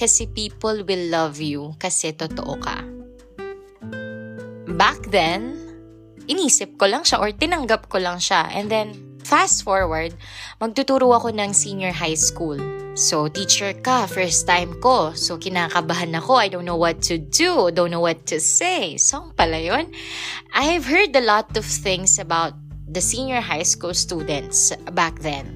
kasi 0.00 0.24
people 0.32 0.80
will 0.88 1.04
love 1.12 1.36
you 1.36 1.76
kasi 1.76 2.16
totoo 2.16 2.56
ka. 2.56 2.80
Back 4.80 5.12
then, 5.12 5.60
inisip 6.24 6.80
ko 6.80 6.88
lang 6.88 7.04
siya 7.04 7.20
or 7.20 7.28
tinanggap 7.36 7.92
ko 7.92 8.00
lang 8.00 8.16
siya. 8.16 8.48
And 8.48 8.72
then, 8.72 8.96
fast 9.20 9.60
forward, 9.60 10.16
magtuturo 10.56 11.12
ako 11.12 11.36
ng 11.36 11.52
senior 11.52 11.92
high 11.92 12.16
school. 12.16 12.56
So, 12.96 13.28
teacher 13.28 13.76
ka, 13.76 14.08
first 14.08 14.48
time 14.48 14.72
ko. 14.80 15.12
So, 15.12 15.36
kinakabahan 15.36 16.16
ako. 16.16 16.32
I 16.40 16.48
don't 16.48 16.64
know 16.64 16.80
what 16.80 17.04
to 17.12 17.20
do. 17.20 17.68
Don't 17.68 17.92
know 17.92 18.00
what 18.00 18.24
to 18.32 18.40
say. 18.40 18.96
Song 18.96 19.36
pala 19.36 19.60
yun. 19.60 19.92
I've 20.56 20.88
heard 20.88 21.12
a 21.12 21.22
lot 21.22 21.52
of 21.60 21.68
things 21.68 22.16
about 22.16 22.56
the 22.90 23.04
senior 23.04 23.44
high 23.44 23.68
school 23.68 23.94
students 23.94 24.72
back 24.96 25.20
then. 25.22 25.46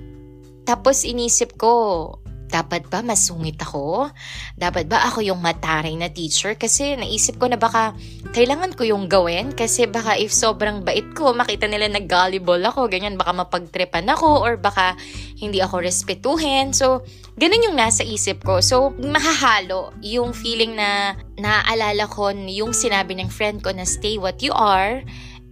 Tapos 0.65 1.03
inisip 1.05 1.59
ko, 1.59 2.24
dapat 2.55 2.87
ba 2.87 3.03
masungit 3.03 3.59
ako? 3.59 4.15
Dapat 4.55 4.87
ba 4.87 5.03
ako 5.11 5.27
yung 5.27 5.43
mataray 5.43 5.99
na 5.99 6.07
teacher? 6.07 6.55
Kasi 6.55 6.95
naisip 6.95 7.43
ko 7.43 7.51
na 7.51 7.59
baka 7.59 7.99
kailangan 8.31 8.79
ko 8.79 8.87
yung 8.87 9.11
gawin 9.11 9.51
kasi 9.51 9.91
baka 9.91 10.15
if 10.15 10.31
sobrang 10.31 10.87
bait 10.87 11.03
ko, 11.19 11.35
makita 11.35 11.67
nila 11.67 11.91
na 11.91 11.99
gullible 11.99 12.63
ako, 12.63 12.87
ganyan, 12.87 13.19
baka 13.19 13.35
mapagtripan 13.35 14.07
ako 14.07 14.47
or 14.47 14.55
baka 14.55 14.95
hindi 15.35 15.59
ako 15.59 15.83
respetuhin. 15.83 16.71
So, 16.71 17.03
ganun 17.35 17.67
yung 17.67 17.75
nasa 17.75 18.07
isip 18.07 18.47
ko. 18.47 18.63
So, 18.63 18.95
mahahalo 19.03 19.91
yung 19.99 20.31
feeling 20.31 20.79
na 20.79 21.19
naaalala 21.35 22.07
ko 22.07 22.31
yung 22.31 22.71
sinabi 22.71 23.19
ng 23.19 23.35
friend 23.35 23.67
ko 23.67 23.75
na 23.75 23.83
stay 23.83 24.15
what 24.15 24.39
you 24.39 24.55
are 24.55 25.03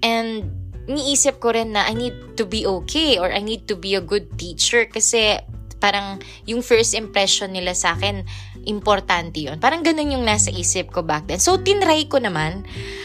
and 0.07 0.47
niisip 0.87 1.43
ko 1.43 1.55
rin 1.55 1.75
na 1.75 1.87
I 1.87 1.95
need 1.95 2.15
to 2.39 2.47
be 2.47 2.67
okay 2.67 3.19
or 3.19 3.31
I 3.31 3.43
need 3.43 3.71
to 3.71 3.79
be 3.79 3.95
a 3.95 4.03
good 4.03 4.35
teacher 4.39 4.87
kasi 4.87 5.39
parang 5.83 6.23
yung 6.47 6.63
first 6.63 6.95
impression 6.95 7.51
nila 7.51 7.75
sa 7.75 7.99
akin, 7.99 8.23
importante 8.63 9.43
yun. 9.43 9.59
Parang 9.59 9.83
ganun 9.83 10.15
yung 10.15 10.23
nasa 10.23 10.55
isip 10.55 10.95
ko 10.95 11.03
back 11.03 11.27
then. 11.27 11.43
So, 11.43 11.59
tinry 11.59 12.07
ko 12.07 12.23
naman 12.23 12.63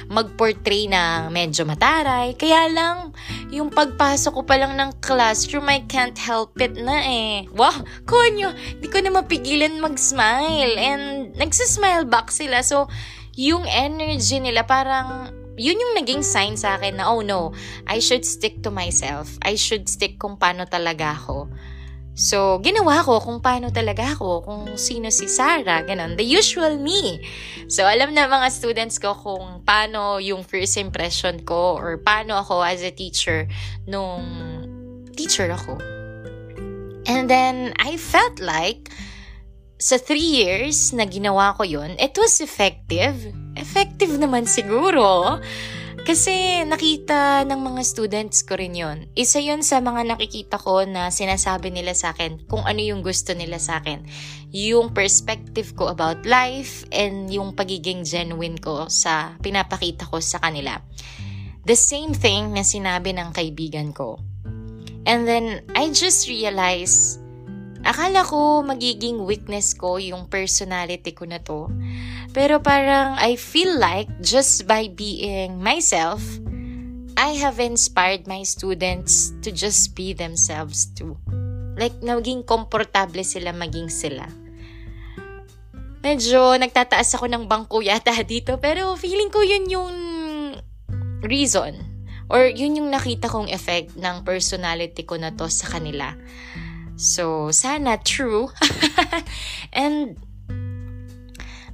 mag-portray 0.08 0.86
na 0.86 1.26
medyo 1.34 1.66
mataray. 1.66 2.38
Kaya 2.38 2.70
lang, 2.70 3.18
yung 3.50 3.74
pagpasok 3.74 4.38
ko 4.38 4.42
pa 4.46 4.62
lang 4.62 4.78
ng 4.78 5.02
classroom, 5.02 5.66
I 5.66 5.82
can't 5.90 6.16
help 6.16 6.54
it 6.62 6.78
na 6.78 7.02
eh. 7.02 7.50
Wow, 7.58 7.82
konyo, 8.06 8.54
di 8.78 8.86
ko 8.86 9.02
na 9.02 9.10
mapigilan 9.10 9.82
mag-smile. 9.82 10.78
And 10.78 11.34
nagsismile 11.34 12.06
back 12.06 12.30
sila. 12.30 12.62
So, 12.62 12.86
yung 13.34 13.66
energy 13.66 14.38
nila 14.38 14.66
parang 14.66 15.34
yun 15.58 15.82
yung 15.82 15.98
naging 15.98 16.22
sign 16.22 16.54
sa 16.54 16.78
akin 16.78 17.02
na, 17.02 17.10
oh 17.10 17.26
no, 17.26 17.50
I 17.90 17.98
should 17.98 18.22
stick 18.24 18.62
to 18.62 18.70
myself. 18.70 19.42
I 19.42 19.58
should 19.58 19.90
stick 19.90 20.22
kung 20.22 20.38
paano 20.38 20.70
talaga 20.70 21.18
ako. 21.18 21.50
So, 22.18 22.58
ginawa 22.66 23.06
ko 23.06 23.22
kung 23.22 23.38
paano 23.46 23.70
talaga 23.70 24.18
ako, 24.18 24.42
kung 24.42 24.64
sino 24.74 25.14
si 25.14 25.30
Sarah, 25.30 25.86
ganun. 25.86 26.18
The 26.18 26.26
usual 26.26 26.82
me. 26.82 27.22
So, 27.70 27.86
alam 27.86 28.18
na 28.18 28.26
mga 28.26 28.50
students 28.50 28.98
ko 28.98 29.14
kung 29.14 29.62
paano 29.62 30.18
yung 30.18 30.42
first 30.42 30.82
impression 30.82 31.46
ko 31.46 31.78
or 31.78 32.02
paano 32.02 32.42
ako 32.42 32.66
as 32.66 32.82
a 32.82 32.90
teacher 32.90 33.46
nung 33.86 34.26
teacher 35.14 35.46
ako. 35.54 35.78
And 37.06 37.30
then, 37.30 37.78
I 37.78 38.02
felt 38.02 38.42
like 38.42 38.90
sa 39.78 40.02
three 40.02 40.42
years 40.42 40.90
na 40.98 41.06
ginawa 41.06 41.54
ko 41.54 41.70
yun, 41.70 41.94
it 42.02 42.18
was 42.18 42.42
effective. 42.42 43.14
Effective 43.54 44.18
naman 44.18 44.50
siguro. 44.50 45.38
Kasi 46.08 46.64
nakita 46.64 47.44
ng 47.44 47.60
mga 47.68 47.84
students 47.84 48.40
ko 48.48 48.56
rin 48.56 48.72
yon. 48.72 49.12
Isa 49.12 49.44
yon 49.44 49.60
sa 49.60 49.84
mga 49.84 50.08
nakikita 50.08 50.56
ko 50.56 50.88
na 50.88 51.12
sinasabi 51.12 51.68
nila 51.68 51.92
sa 51.92 52.16
akin 52.16 52.48
kung 52.48 52.64
ano 52.64 52.80
yung 52.80 53.04
gusto 53.04 53.36
nila 53.36 53.60
sa 53.60 53.84
akin. 53.84 54.08
Yung 54.56 54.96
perspective 54.96 55.76
ko 55.76 55.92
about 55.92 56.24
life 56.24 56.88
and 56.96 57.28
yung 57.28 57.52
pagiging 57.52 58.08
genuine 58.08 58.56
ko 58.56 58.88
sa 58.88 59.36
pinapakita 59.44 60.08
ko 60.08 60.24
sa 60.24 60.40
kanila. 60.40 60.80
The 61.68 61.76
same 61.76 62.16
thing 62.16 62.56
na 62.56 62.64
sinabi 62.64 63.12
ng 63.12 63.36
kaibigan 63.36 63.92
ko. 63.92 64.16
And 65.04 65.28
then, 65.28 65.68
I 65.76 65.92
just 65.92 66.32
realized 66.32 67.20
Akala 67.88 68.28
ko 68.28 68.68
magiging 68.68 69.24
weakness 69.24 69.72
ko 69.72 69.96
yung 69.96 70.28
personality 70.28 71.16
ko 71.16 71.24
na 71.24 71.40
to. 71.40 71.72
Pero 72.36 72.60
parang 72.60 73.16
I 73.16 73.40
feel 73.40 73.80
like 73.80 74.12
just 74.20 74.68
by 74.68 74.92
being 74.92 75.64
myself, 75.64 76.20
I 77.18 77.34
have 77.42 77.58
inspired 77.58 78.28
my 78.28 78.44
students 78.44 79.34
to 79.42 79.50
just 79.50 79.98
be 79.98 80.14
themselves 80.14 80.92
too. 80.94 81.18
Like, 81.74 81.98
naging 82.04 82.46
komportable 82.46 83.26
sila 83.26 83.58
maging 83.58 83.90
sila. 83.90 84.30
Medyo 86.06 86.62
nagtataas 86.62 87.18
ako 87.18 87.26
ng 87.26 87.50
bangko 87.50 87.82
yata 87.82 88.14
dito, 88.28 88.62
pero 88.62 88.94
feeling 89.00 89.34
ko 89.34 89.42
yun 89.42 89.66
yung 89.66 89.96
reason 91.26 91.74
or 92.30 92.46
yun 92.46 92.78
yung 92.78 92.94
nakita 92.94 93.32
kong 93.32 93.50
effect 93.50 93.98
ng 93.98 94.22
personality 94.22 95.02
ko 95.02 95.18
na 95.18 95.34
to 95.34 95.50
sa 95.50 95.74
kanila. 95.74 96.14
So, 96.98 97.54
sana 97.54 98.02
true. 98.02 98.50
And 99.74 100.18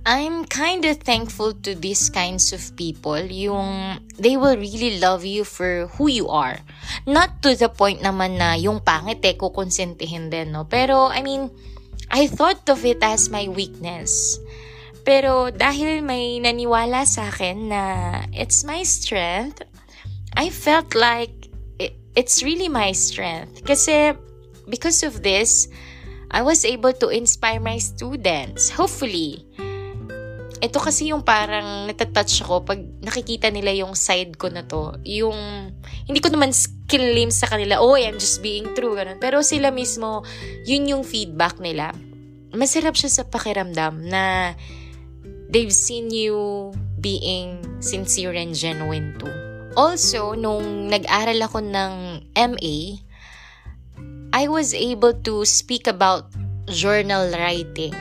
I'm 0.03 0.43
kind 0.43 0.83
of 0.83 0.99
thankful 0.99 1.55
to 1.63 1.75
these 1.75 2.11
kinds 2.11 2.51
of 2.51 2.59
people. 2.75 3.23
Yung 3.23 4.03
they 4.19 4.35
will 4.35 4.59
really 4.59 4.99
love 4.99 5.23
you 5.23 5.47
for 5.47 5.87
who 5.95 6.11
you 6.11 6.27
are. 6.27 6.59
Not 7.07 7.39
to 7.47 7.55
the 7.55 7.71
point 7.71 8.03
naman 8.03 8.35
na 8.35 8.59
yung 8.59 8.83
pangit 8.83 9.23
eh, 9.23 9.39
kukonsentihin 9.39 10.27
din, 10.27 10.51
no? 10.51 10.67
Pero, 10.67 11.07
I 11.07 11.23
mean, 11.23 11.47
I 12.11 12.27
thought 12.27 12.67
of 12.67 12.83
it 12.83 12.99
as 12.99 13.31
my 13.31 13.47
weakness. 13.47 14.35
Pero 15.07 15.55
dahil 15.55 16.03
may 16.03 16.35
naniwala 16.43 17.07
sa 17.07 17.31
akin 17.31 17.71
na 17.71 17.83
it's 18.35 18.67
my 18.67 18.83
strength, 18.83 19.63
I 20.35 20.51
felt 20.51 20.91
like 20.99 21.47
it, 21.79 21.95
it's 22.19 22.43
really 22.43 22.67
my 22.67 22.91
strength. 22.91 23.63
Kasi 23.63 24.19
because 24.67 25.03
of 25.03 25.23
this, 25.23 25.67
I 26.33 26.41
was 26.41 26.65
able 26.65 26.93
to 26.97 27.13
inspire 27.13 27.61
my 27.61 27.77
students. 27.77 28.73
Hopefully, 28.73 29.45
ito 30.63 30.79
kasi 30.79 31.11
yung 31.11 31.27
parang 31.27 31.91
natatouch 31.91 32.47
ako 32.47 32.63
pag 32.63 32.79
nakikita 33.03 33.51
nila 33.51 33.75
yung 33.75 33.93
side 33.99 34.39
ko 34.39 34.47
na 34.47 34.63
to. 34.63 34.95
Yung, 35.03 35.35
hindi 36.07 36.19
ko 36.23 36.31
naman 36.31 36.55
claim 36.87 37.29
sa 37.29 37.51
kanila, 37.51 37.83
oh, 37.83 37.99
I'm 37.99 38.15
just 38.15 38.39
being 38.39 38.71
true, 38.71 38.95
ganun. 38.95 39.19
Pero 39.19 39.43
sila 39.43 39.75
mismo, 39.75 40.23
yun 40.63 40.87
yung 40.87 41.03
feedback 41.03 41.59
nila. 41.59 41.91
Masarap 42.55 42.95
siya 42.95 43.11
sa 43.11 43.23
pakiramdam 43.27 44.07
na 44.07 44.55
they've 45.51 45.75
seen 45.75 46.09
you 46.09 46.71
being 47.03 47.59
sincere 47.83 48.33
and 48.33 48.55
genuine 48.55 49.13
too. 49.19 49.29
Also, 49.75 50.31
nung 50.33 50.87
nag-aral 50.87 51.43
ako 51.43 51.59
ng 51.59 51.93
MA, 52.33 52.77
I 54.43 54.51
was 54.51 54.75
able 54.75 55.15
to 55.23 55.47
speak 55.47 55.87
about 55.87 56.27
journal 56.67 57.31
writing 57.31 57.95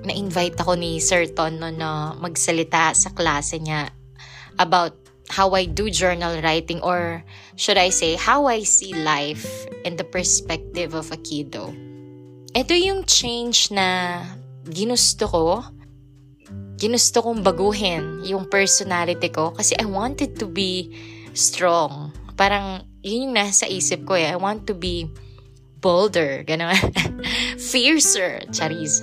na-invite 0.00 0.56
ako 0.56 0.80
ni 0.80 0.96
Sir 0.96 1.28
Ton 1.28 1.60
na 1.60 2.16
magsalita 2.16 2.96
sa 2.96 3.12
klase 3.12 3.60
niya 3.60 3.92
about 4.56 4.96
how 5.28 5.52
I 5.52 5.68
do 5.68 5.92
journal 5.92 6.40
writing 6.40 6.80
or 6.80 7.20
should 7.60 7.76
I 7.76 7.92
say, 7.92 8.16
how 8.16 8.48
I 8.48 8.64
see 8.64 8.96
life 8.96 9.44
in 9.84 10.00
the 10.00 10.08
perspective 10.08 10.96
of 10.96 11.12
a 11.12 11.20
kiddo. 11.20 11.68
Ito 12.56 12.72
yung 12.72 13.04
change 13.04 13.68
na 13.76 14.24
ginusto 14.64 15.28
ko. 15.28 15.60
Ginusto 16.80 17.20
kong 17.20 17.44
baguhin 17.44 18.24
yung 18.24 18.48
personality 18.48 19.28
ko 19.28 19.52
kasi 19.52 19.76
I 19.76 19.84
wanted 19.84 20.40
to 20.40 20.48
be 20.48 20.96
strong. 21.36 22.16
Parang 22.40 22.88
yun 23.04 23.28
yung 23.28 23.34
nasa 23.36 23.68
isip 23.68 24.08
ko 24.08 24.16
eh. 24.16 24.32
I 24.32 24.40
want 24.40 24.64
to 24.72 24.72
be 24.72 25.12
bolder, 25.80 26.44
gano'n. 26.44 26.76
Fiercer, 27.70 28.42
charis. 28.52 29.02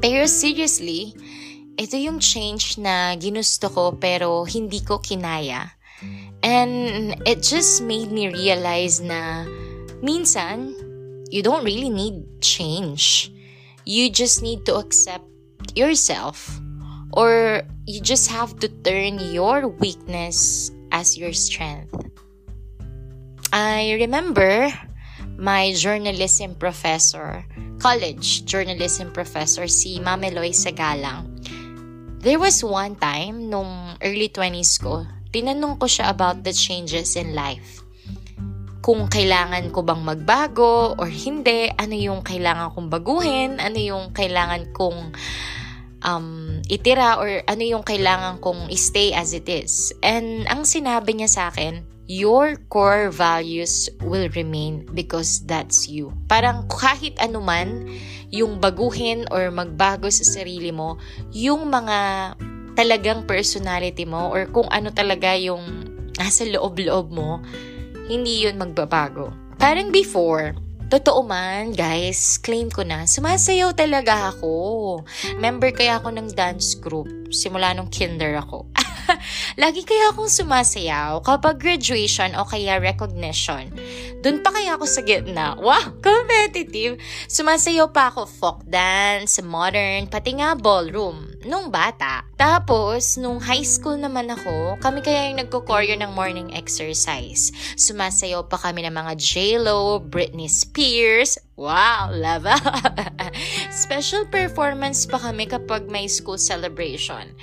Pero 0.00 0.26
seriously, 0.26 1.14
ito 1.78 1.94
yung 1.94 2.18
change 2.18 2.78
na 2.78 3.14
ginusto 3.14 3.70
ko 3.70 3.94
pero 3.94 4.42
hindi 4.42 4.82
ko 4.82 4.98
kinaya. 4.98 5.70
And 6.42 7.18
it 7.26 7.42
just 7.42 7.82
made 7.82 8.10
me 8.10 8.30
realize 8.30 9.02
na 9.02 9.46
minsan, 10.02 10.74
you 11.30 11.42
don't 11.42 11.64
really 11.66 11.90
need 11.90 12.22
change. 12.40 13.30
You 13.84 14.10
just 14.10 14.42
need 14.42 14.66
to 14.66 14.78
accept 14.78 15.26
yourself. 15.74 16.46
Or 17.12 17.62
you 17.86 18.00
just 18.00 18.30
have 18.30 18.58
to 18.60 18.68
turn 18.84 19.18
your 19.32 19.66
weakness 19.66 20.70
as 20.92 21.16
your 21.18 21.32
strength. 21.32 21.94
I 23.52 23.96
remember 23.98 24.70
my 25.38 25.70
journalism 25.70 26.58
professor, 26.58 27.46
college 27.78 28.42
journalism 28.42 29.14
professor, 29.14 29.70
si 29.70 30.02
Mameloy 30.02 30.50
Sagalang. 30.50 31.30
There 32.18 32.42
was 32.42 32.66
one 32.66 32.98
time, 32.98 33.46
nung 33.46 33.94
early 34.02 34.34
20s 34.34 34.82
ko, 34.82 35.06
tinanong 35.30 35.78
ko 35.78 35.86
siya 35.86 36.10
about 36.10 36.42
the 36.42 36.50
changes 36.50 37.14
in 37.14 37.38
life. 37.38 37.86
Kung 38.82 39.06
kailangan 39.06 39.70
ko 39.70 39.86
bang 39.86 40.02
magbago 40.02 40.98
or 40.98 41.06
hindi, 41.06 41.70
ano 41.70 41.94
yung 41.94 42.26
kailangan 42.26 42.74
kong 42.74 42.88
baguhin, 42.90 43.62
ano 43.62 43.78
yung 43.78 44.10
kailangan 44.10 44.74
kong 44.74 45.14
um, 46.02 46.58
itira 46.66 47.14
or 47.22 47.46
ano 47.46 47.62
yung 47.62 47.86
kailangan 47.86 48.42
kong 48.42 48.66
stay 48.74 49.14
as 49.14 49.30
it 49.30 49.46
is. 49.46 49.94
And 50.02 50.50
ang 50.50 50.66
sinabi 50.66 51.14
niya 51.14 51.30
sa 51.30 51.42
akin, 51.54 51.97
your 52.08 52.56
core 52.72 53.12
values 53.12 53.86
will 54.00 54.32
remain 54.32 54.88
because 54.96 55.44
that's 55.44 55.84
you. 55.86 56.10
Parang 56.26 56.64
kahit 56.72 57.14
anuman 57.20 57.84
yung 58.32 58.56
baguhin 58.58 59.28
or 59.28 59.52
magbago 59.52 60.08
sa 60.08 60.24
sarili 60.24 60.72
mo, 60.72 60.96
yung 61.36 61.68
mga 61.68 62.32
talagang 62.72 63.28
personality 63.28 64.08
mo 64.08 64.32
or 64.32 64.48
kung 64.48 64.66
ano 64.72 64.88
talaga 64.88 65.36
yung 65.36 65.60
nasa 66.16 66.48
loob-loob 66.48 67.12
mo, 67.12 67.44
hindi 68.08 68.48
yun 68.48 68.56
magbabago. 68.56 69.28
Parang 69.60 69.92
before, 69.92 70.56
Totoo 70.88 71.20
man, 71.20 71.76
guys, 71.76 72.40
claim 72.40 72.72
ko 72.72 72.80
na, 72.80 73.04
sumasayaw 73.04 73.76
talaga 73.76 74.32
ako. 74.32 75.04
Member 75.36 75.68
kaya 75.68 76.00
ako 76.00 76.16
ng 76.16 76.32
dance 76.32 76.72
group 76.80 77.04
simula 77.28 77.76
nung 77.76 77.92
kinder 77.92 78.40
ako. 78.40 78.64
Lagi 79.62 79.82
kaya 79.84 80.12
akong 80.12 80.30
sumasayaw 80.30 81.20
kapag 81.24 81.60
graduation 81.60 82.34
o 82.36 82.44
kaya 82.44 82.80
recognition. 82.80 83.70
Doon 84.20 84.42
pa 84.42 84.50
kaya 84.52 84.74
ako 84.76 84.84
sa 84.84 85.00
gitna. 85.04 85.56
Wow, 85.58 85.96
competitive. 86.04 86.98
Sumasayaw 87.30 87.90
pa 87.90 88.12
ako 88.12 88.28
folk 88.28 88.60
dance, 88.66 89.40
modern, 89.40 90.10
pati 90.10 90.38
nga 90.38 90.58
ballroom. 90.58 91.30
Nung 91.46 91.70
bata. 91.70 92.26
Tapos, 92.34 93.18
nung 93.18 93.38
high 93.38 93.64
school 93.64 93.98
naman 93.98 94.30
ako, 94.30 94.78
kami 94.82 95.02
kaya 95.02 95.30
yung 95.30 95.42
nagko-choreo 95.42 95.94
ng 95.98 96.12
morning 96.12 96.50
exercise. 96.54 97.54
Sumasayaw 97.78 98.46
pa 98.50 98.58
kami 98.58 98.86
ng 98.86 98.94
mga 98.94 99.12
J-Lo, 99.16 100.02
Britney 100.02 100.50
Spears, 100.50 101.38
Wow, 101.58 102.14
lava! 102.14 102.54
Special 103.74 104.30
performance 104.30 105.10
pa 105.10 105.18
kami 105.18 105.50
kapag 105.50 105.90
may 105.90 106.06
school 106.06 106.38
celebration 106.38 107.34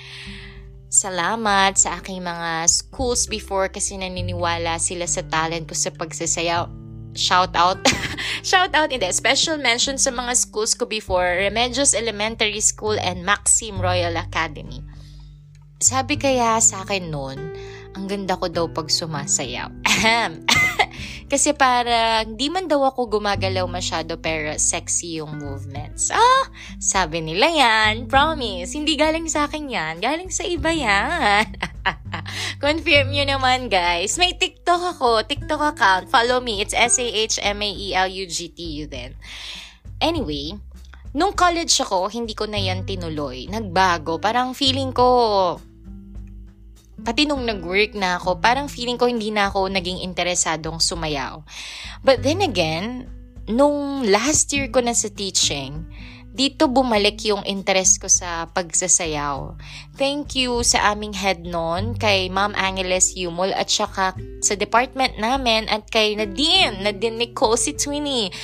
salamat 0.95 1.75
sa 1.75 1.99
aking 1.99 2.23
mga 2.23 2.71
schools 2.71 3.27
before 3.27 3.67
kasi 3.67 3.99
naniniwala 3.99 4.79
sila 4.79 5.03
sa 5.03 5.19
talent 5.27 5.67
ko 5.67 5.75
sa 5.75 5.91
pagsasayaw. 5.91 6.71
Shout 7.15 7.51
out. 7.55 7.79
Shout 8.49 8.71
out 8.71 8.91
hindi. 8.91 9.07
Special 9.11 9.59
mention 9.59 9.99
sa 9.99 10.11
mga 10.11 10.35
schools 10.35 10.75
ko 10.75 10.87
before, 10.87 11.27
Remedios 11.43 11.91
Elementary 11.91 12.63
School 12.63 12.95
and 12.99 13.23
Maxim 13.27 13.79
Royal 13.79 14.15
Academy. 14.15 14.79
Sabi 15.79 16.15
kaya 16.15 16.59
sa 16.63 16.87
akin 16.87 17.11
noon, 17.11 17.39
ang 17.95 18.11
ganda 18.11 18.35
ko 18.35 18.51
daw 18.51 18.67
pag 18.67 18.91
sumasayaw. 18.91 19.71
Kasi 21.31 21.57
para 21.57 22.21
hindi 22.21 22.53
man 22.53 22.69
daw 22.69 22.85
ako 22.85 23.17
gumagalaw 23.17 23.65
masyado 23.65 24.21
pero 24.21 24.53
sexy 24.61 25.17
yung 25.17 25.41
movements. 25.41 26.13
Ah, 26.13 26.45
sabi 26.77 27.23
nila 27.23 27.49
yan. 27.49 28.05
Promise. 28.05 28.77
Hindi 28.77 28.93
galing 28.93 29.25
sa 29.25 29.49
akin 29.49 29.65
yan. 29.65 29.93
Galing 30.03 30.29
sa 30.29 30.45
iba 30.45 30.69
yan. 30.69 31.49
Confirm 32.63 33.09
nyo 33.09 33.25
naman 33.25 33.73
guys. 33.73 34.21
May 34.21 34.37
TikTok 34.37 34.99
ako. 34.99 35.25
TikTok 35.25 35.73
account. 35.73 36.05
Follow 36.13 36.37
me. 36.43 36.61
It's 36.61 36.77
S-A-H-M-A-E-L-U-G-T-U 36.77 38.85
din. 38.85 39.17
Anyway, 39.97 40.53
nung 41.15 41.33
college 41.33 41.73
ako, 41.81 42.13
hindi 42.13 42.37
ko 42.37 42.45
na 42.45 42.61
yan 42.61 42.85
tinuloy. 42.85 43.49
Nagbago. 43.49 44.21
Parang 44.21 44.53
feeling 44.53 44.93
ko 44.93 45.57
pati 47.03 47.27
nung 47.27 47.43
nag-work 47.43 47.97
na 47.97 48.15
ako, 48.15 48.39
parang 48.39 48.71
feeling 48.71 48.95
ko 48.95 49.09
hindi 49.09 49.33
na 49.33 49.51
ako 49.51 49.67
naging 49.67 49.99
interesadong 50.05 50.79
sumayaw. 50.79 51.43
But 52.05 52.23
then 52.23 52.39
again, 52.39 53.11
nung 53.51 54.07
last 54.07 54.53
year 54.55 54.71
ko 54.71 54.79
na 54.79 54.95
sa 54.95 55.11
teaching, 55.11 55.85
dito 56.35 56.67
bumalik 56.67 57.23
yung 57.23 57.47
interest 57.47 58.03
ko 58.03 58.11
sa 58.11 58.51
pagsasayaw. 58.51 59.55
Thank 59.95 60.35
you 60.35 60.67
sa 60.67 60.91
aming 60.91 61.15
head 61.15 61.47
noon, 61.47 61.95
kay 61.95 62.27
Ma'am 62.27 62.51
Angeles 62.59 63.15
Yumol 63.15 63.55
at 63.55 63.71
saka 63.71 64.11
sa 64.43 64.53
department 64.59 65.15
namin 65.15 65.71
at 65.71 65.87
kay 65.87 66.11
Nadine, 66.19 66.83
Nadine 66.83 67.15
Nicole 67.15 67.55
si 67.55 67.71
Twinnie. 67.79 68.35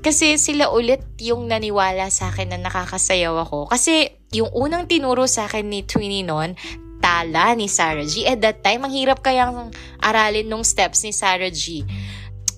Kasi 0.00 0.40
sila 0.40 0.72
ulit 0.72 1.04
yung 1.20 1.44
naniwala 1.44 2.08
sa 2.08 2.32
akin 2.32 2.56
na 2.56 2.58
nakakasayaw 2.64 3.36
ako. 3.44 3.68
Kasi 3.68 4.24
yung 4.32 4.48
unang 4.56 4.88
tinuro 4.88 5.28
sa 5.28 5.44
akin 5.44 5.68
ni 5.68 5.84
Twinnie 5.84 6.24
noon, 6.24 6.56
tala 7.00 7.56
ni 7.56 7.66
Sarah 7.66 8.06
G. 8.06 8.28
At 8.28 8.44
that 8.44 8.60
time, 8.60 8.86
ang 8.86 8.92
hirap 8.92 9.24
kayang 9.24 9.72
aralin 9.98 10.46
nung 10.46 10.62
steps 10.62 11.02
ni 11.02 11.10
Sarah 11.10 11.50
G. 11.50 11.82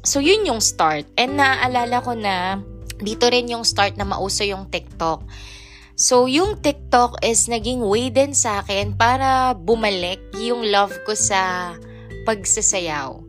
So, 0.03 0.19
yun 0.19 0.45
yung 0.45 0.59
start. 0.59 1.07
And 1.15 1.39
naaalala 1.39 2.03
ko 2.03 2.13
na 2.19 2.59
dito 2.99 3.31
rin 3.31 3.51
yung 3.51 3.63
start 3.63 3.95
na 3.95 4.07
mauso 4.07 4.43
yung 4.43 4.67
TikTok. 4.69 5.23
So, 5.95 6.27
yung 6.27 6.59
TikTok 6.59 7.23
is 7.23 7.47
naging 7.47 7.87
way 7.87 8.11
din 8.11 8.35
sa 8.35 8.67
akin 8.67 8.99
para 8.99 9.55
bumalik 9.55 10.19
yung 10.35 10.67
love 10.67 10.93
ko 11.07 11.15
sa 11.15 11.73
pagsasayaw. 12.27 13.23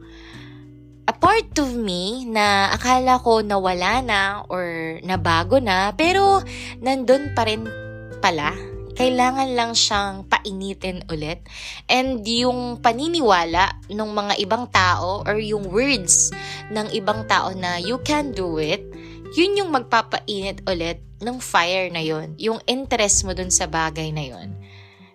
A 1.04 1.14
part 1.14 1.52
of 1.60 1.76
me 1.76 2.24
na 2.26 2.72
akala 2.72 3.20
ko 3.20 3.44
nawala 3.44 4.00
na 4.00 4.22
or 4.48 4.98
nabago 5.04 5.60
na, 5.60 5.92
pero 5.94 6.40
nandun 6.80 7.36
pa 7.36 7.44
rin 7.44 7.68
pala 8.24 8.73
kailangan 8.94 9.58
lang 9.58 9.72
siyang 9.74 10.26
painitin 10.30 11.06
ulit. 11.10 11.42
And 11.90 12.22
yung 12.26 12.80
paniniwala 12.80 13.90
ng 13.90 14.12
mga 14.14 14.34
ibang 14.42 14.70
tao 14.70 15.26
or 15.26 15.38
yung 15.42 15.70
words 15.70 16.30
ng 16.70 16.94
ibang 16.94 17.26
tao 17.26 17.54
na 17.54 17.82
you 17.82 17.98
can 18.06 18.34
do 18.34 18.62
it, 18.62 18.86
yun 19.34 19.58
yung 19.58 19.74
magpapainit 19.74 20.62
ulit 20.70 21.02
ng 21.22 21.38
fire 21.42 21.90
na 21.90 22.06
yun. 22.06 22.38
Yung 22.38 22.62
interest 22.70 23.26
mo 23.26 23.34
dun 23.34 23.50
sa 23.50 23.66
bagay 23.66 24.14
na 24.14 24.30
yun. 24.30 24.54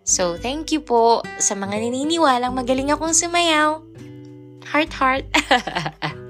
So, 0.09 0.41
thank 0.41 0.73
you 0.73 0.81
po 0.81 1.21
sa 1.37 1.53
mga 1.53 1.85
naniniwalang 1.85 2.57
magaling 2.57 2.91
akong 2.91 3.13
sumayaw. 3.13 3.85
Heart, 4.73 4.93
heart. 4.97 5.25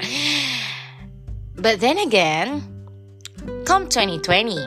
But 1.63 1.83
then 1.83 1.99
again, 1.99 2.63
come 3.67 3.91
2020, 3.91 4.59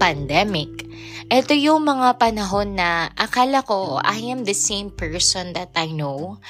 pandemic, 0.00 0.87
ito 1.28 1.52
yung 1.52 1.84
mga 1.84 2.16
panahon 2.16 2.72
na 2.78 3.12
akala 3.12 3.60
ko 3.60 4.00
I 4.00 4.32
am 4.32 4.48
the 4.48 4.56
same 4.56 4.88
person 4.88 5.52
that 5.52 5.76
I 5.76 5.92
know. 5.92 6.40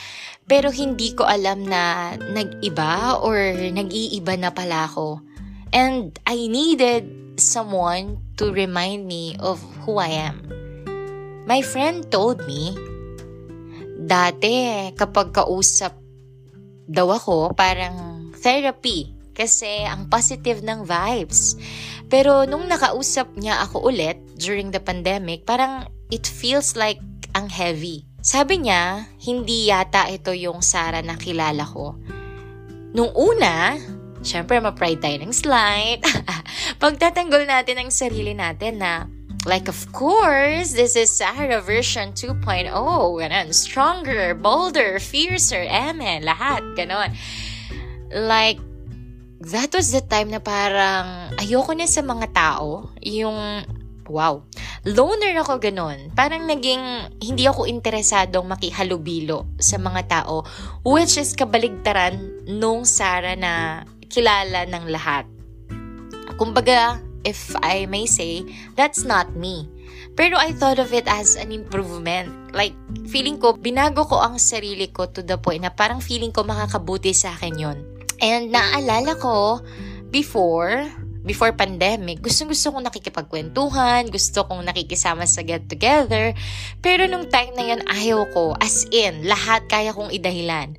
Pero 0.49 0.73
hindi 0.73 1.13
ko 1.13 1.29
alam 1.29 1.67
na 1.67 2.15
nag-iba 2.17 3.21
or 3.21 3.37
nag-iiba 3.75 4.39
na 4.41 4.55
pala 4.55 4.89
ako. 4.89 5.21
And 5.75 6.17
I 6.25 6.49
needed 6.49 7.05
someone 7.37 8.23
to 8.41 8.49
remind 8.55 9.05
me 9.05 9.37
of 9.43 9.61
who 9.85 10.01
I 10.01 10.31
am. 10.33 10.41
My 11.45 11.61
friend 11.61 12.09
told 12.09 12.45
me, 12.49 12.73
dati 13.99 14.89
kapag 14.97 15.37
kausap 15.37 15.97
daw 16.89 17.13
ako, 17.13 17.53
parang 17.53 18.31
therapy 18.41 19.13
kasi 19.37 19.85
ang 19.85 20.11
positive 20.11 20.65
ng 20.65 20.83
vibes. 20.83 21.55
Pero 22.09 22.49
nung 22.49 22.65
nakausap 22.65 23.37
niya 23.37 23.61
ako 23.69 23.93
ulit 23.93 24.17
during 24.41 24.73
the 24.73 24.81
pandemic, 24.81 25.45
parang 25.45 25.89
it 26.09 26.25
feels 26.25 26.73
like 26.73 27.01
ang 27.37 27.53
heavy. 27.53 28.09
Sabi 28.25 28.65
niya, 28.65 29.07
hindi 29.23 29.69
yata 29.69 30.09
ito 30.09 30.33
yung 30.33 30.65
Sara 30.65 31.05
na 31.05 31.21
kilala 31.21 31.69
ko. 31.69 32.01
Nung 32.97 33.13
una, 33.13 33.77
syempre 34.25 34.59
ma-pride 34.59 35.01
tayo 35.05 35.17
ng 35.21 35.35
slight. 35.37 36.01
Pagtatanggol 36.83 37.45
natin 37.45 37.77
ang 37.79 37.91
sarili 37.93 38.33
natin 38.33 38.81
na 38.81 38.93
Like, 39.47 39.69
of 39.71 39.81
course, 39.93 40.75
this 40.75 40.99
is 40.99 41.09
Sarah 41.09 41.63
version 41.63 42.13
2.0. 42.13 42.69
Ganun. 42.69 43.49
Stronger, 43.55 44.35
bolder, 44.35 44.99
fiercer, 44.99 45.63
eme, 45.65 46.21
lahat. 46.21 46.61
Ganon. 46.75 47.15
Like, 48.13 48.59
that 49.39 49.71
was 49.71 49.95
the 49.95 50.03
time 50.03 50.35
na 50.35 50.43
parang 50.43 51.35
ayoko 51.39 51.71
na 51.75 51.87
sa 51.87 52.03
mga 52.03 52.27
tao. 52.35 52.91
Yung, 53.07 53.63
wow, 54.11 54.43
loner 54.83 55.39
ako 55.39 55.63
ganun. 55.63 56.11
Parang 56.15 56.43
naging, 56.47 56.83
hindi 57.23 57.47
ako 57.47 57.71
interesadong 57.71 58.51
makihalubilo 58.51 59.47
sa 59.63 59.79
mga 59.79 60.03
tao. 60.11 60.43
Which 60.83 61.19
is 61.19 61.39
kabaligtaran 61.39 62.47
nung 62.51 62.83
Sara 62.83 63.39
na 63.39 63.85
kilala 64.11 64.67
ng 64.67 64.85
lahat. 64.91 65.25
Kumbaga, 66.39 66.99
if 67.23 67.55
I 67.63 67.87
may 67.87 68.07
say, 68.11 68.43
that's 68.75 69.07
not 69.07 69.35
me. 69.39 69.71
Pero 70.19 70.35
I 70.35 70.51
thought 70.51 70.83
of 70.83 70.91
it 70.91 71.07
as 71.07 71.39
an 71.39 71.55
improvement. 71.55 72.51
Like, 72.51 72.75
feeling 73.07 73.39
ko, 73.39 73.55
binago 73.55 74.03
ko 74.03 74.19
ang 74.19 74.43
sarili 74.43 74.91
ko 74.91 75.07
to 75.07 75.23
the 75.23 75.39
point 75.39 75.63
na 75.63 75.71
parang 75.71 76.03
feeling 76.03 76.35
ko 76.35 76.43
makakabuti 76.43 77.15
sa 77.15 77.39
akin 77.39 77.55
yon 77.55 77.98
And 78.19 78.51
naaalala 78.51 79.15
ko, 79.19 79.63
before, 80.11 80.91
before 81.23 81.53
pandemic, 81.53 82.25
gustong-gusto 82.25 82.73
kong 82.73 82.89
nakikipagkwentuhan, 82.89 84.09
gusto 84.09 84.49
kong 84.49 84.65
nakikisama 84.65 85.29
sa 85.29 85.45
get-together. 85.45 86.33
Pero 86.81 87.05
nung 87.05 87.29
time 87.29 87.53
na 87.55 87.65
yun, 87.75 87.81
ayaw 87.87 88.25
ko. 88.33 88.57
As 88.59 88.89
in, 88.91 89.29
lahat 89.29 89.69
kaya 89.69 89.93
kong 89.93 90.11
idahilan. 90.11 90.75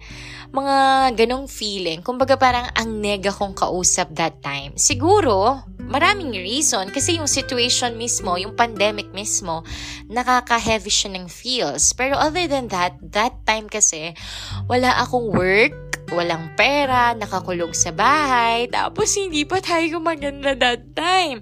Mga 0.50 0.78
ganong 1.14 1.46
feeling. 1.46 2.02
Kumbaga 2.02 2.34
parang 2.34 2.66
ang 2.74 2.98
nega 2.98 3.30
kong 3.30 3.54
kausap 3.54 4.10
that 4.18 4.42
time. 4.42 4.74
Siguro, 4.74 5.62
maraming 5.78 6.34
reason. 6.34 6.90
Kasi 6.90 7.22
yung 7.22 7.30
situation 7.30 7.94
mismo, 7.94 8.34
yung 8.34 8.58
pandemic 8.58 9.14
mismo, 9.14 9.62
nakaka-heavy 10.10 10.90
siya 10.90 11.14
ng 11.14 11.30
feels. 11.30 11.94
Pero 11.94 12.18
other 12.18 12.50
than 12.50 12.66
that, 12.74 12.98
that 13.14 13.38
time 13.46 13.70
kasi, 13.70 14.18
wala 14.66 14.98
akong 15.06 15.30
work 15.30 15.89
walang 16.14 16.54
pera, 16.58 17.14
nakakulong 17.14 17.74
sa 17.74 17.94
bahay, 17.94 18.66
tapos 18.70 19.14
hindi 19.18 19.46
pa 19.46 19.62
tayo 19.62 19.98
gumaganda 19.98 20.58
that 20.58 20.82
time. 20.98 21.42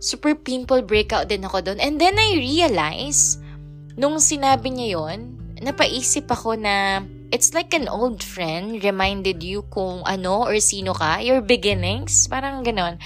Super 0.00 0.34
pimple 0.34 0.82
breakout 0.82 1.28
din 1.28 1.44
ako 1.44 1.62
doon. 1.64 1.78
And 1.78 2.00
then 2.00 2.16
I 2.16 2.36
realize, 2.38 3.38
nung 3.94 4.18
sinabi 4.18 4.72
niya 4.72 4.88
yon, 4.98 5.36
napaisip 5.60 6.26
ako 6.26 6.56
na 6.56 7.04
it's 7.30 7.54
like 7.54 7.70
an 7.76 7.86
old 7.86 8.24
friend 8.24 8.82
reminded 8.82 9.44
you 9.44 9.62
kung 9.70 10.02
ano 10.02 10.48
or 10.48 10.58
sino 10.58 10.96
ka, 10.96 11.22
your 11.22 11.44
beginnings, 11.44 12.26
parang 12.26 12.66
ganon. 12.66 12.98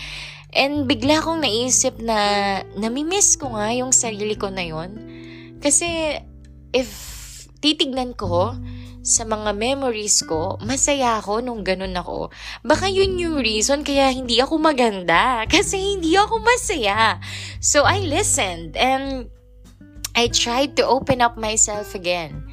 And 0.55 0.87
bigla 0.87 1.19
kong 1.21 1.43
naisip 1.43 1.99
na 1.99 2.63
namimiss 2.79 3.35
ko 3.35 3.53
nga 3.59 3.75
yung 3.75 3.91
sarili 3.91 4.39
ko 4.39 4.55
na 4.55 4.63
yon. 4.63 4.91
Kasi 5.59 6.15
if 6.71 6.91
titignan 7.59 8.15
ko, 8.15 8.55
sa 9.05 9.29
mga 9.29 9.53
memories 9.53 10.25
ko, 10.25 10.57
masaya 10.65 11.21
ako 11.21 11.45
nung 11.45 11.61
ganun 11.61 11.93
ako. 11.93 12.33
Baka 12.65 12.89
yun 12.89 13.21
yung 13.21 13.37
reason 13.45 13.85
kaya 13.85 14.09
hindi 14.09 14.41
ako 14.41 14.57
maganda. 14.57 15.39
Kasi 15.53 16.01
hindi 16.01 16.17
ako 16.17 16.41
masaya. 16.41 17.21
So 17.61 17.85
I 17.85 18.01
listened 18.01 18.81
and 18.81 19.29
I 20.17 20.33
tried 20.33 20.81
to 20.81 20.89
open 20.89 21.21
up 21.21 21.37
myself 21.37 21.93
again. 21.93 22.49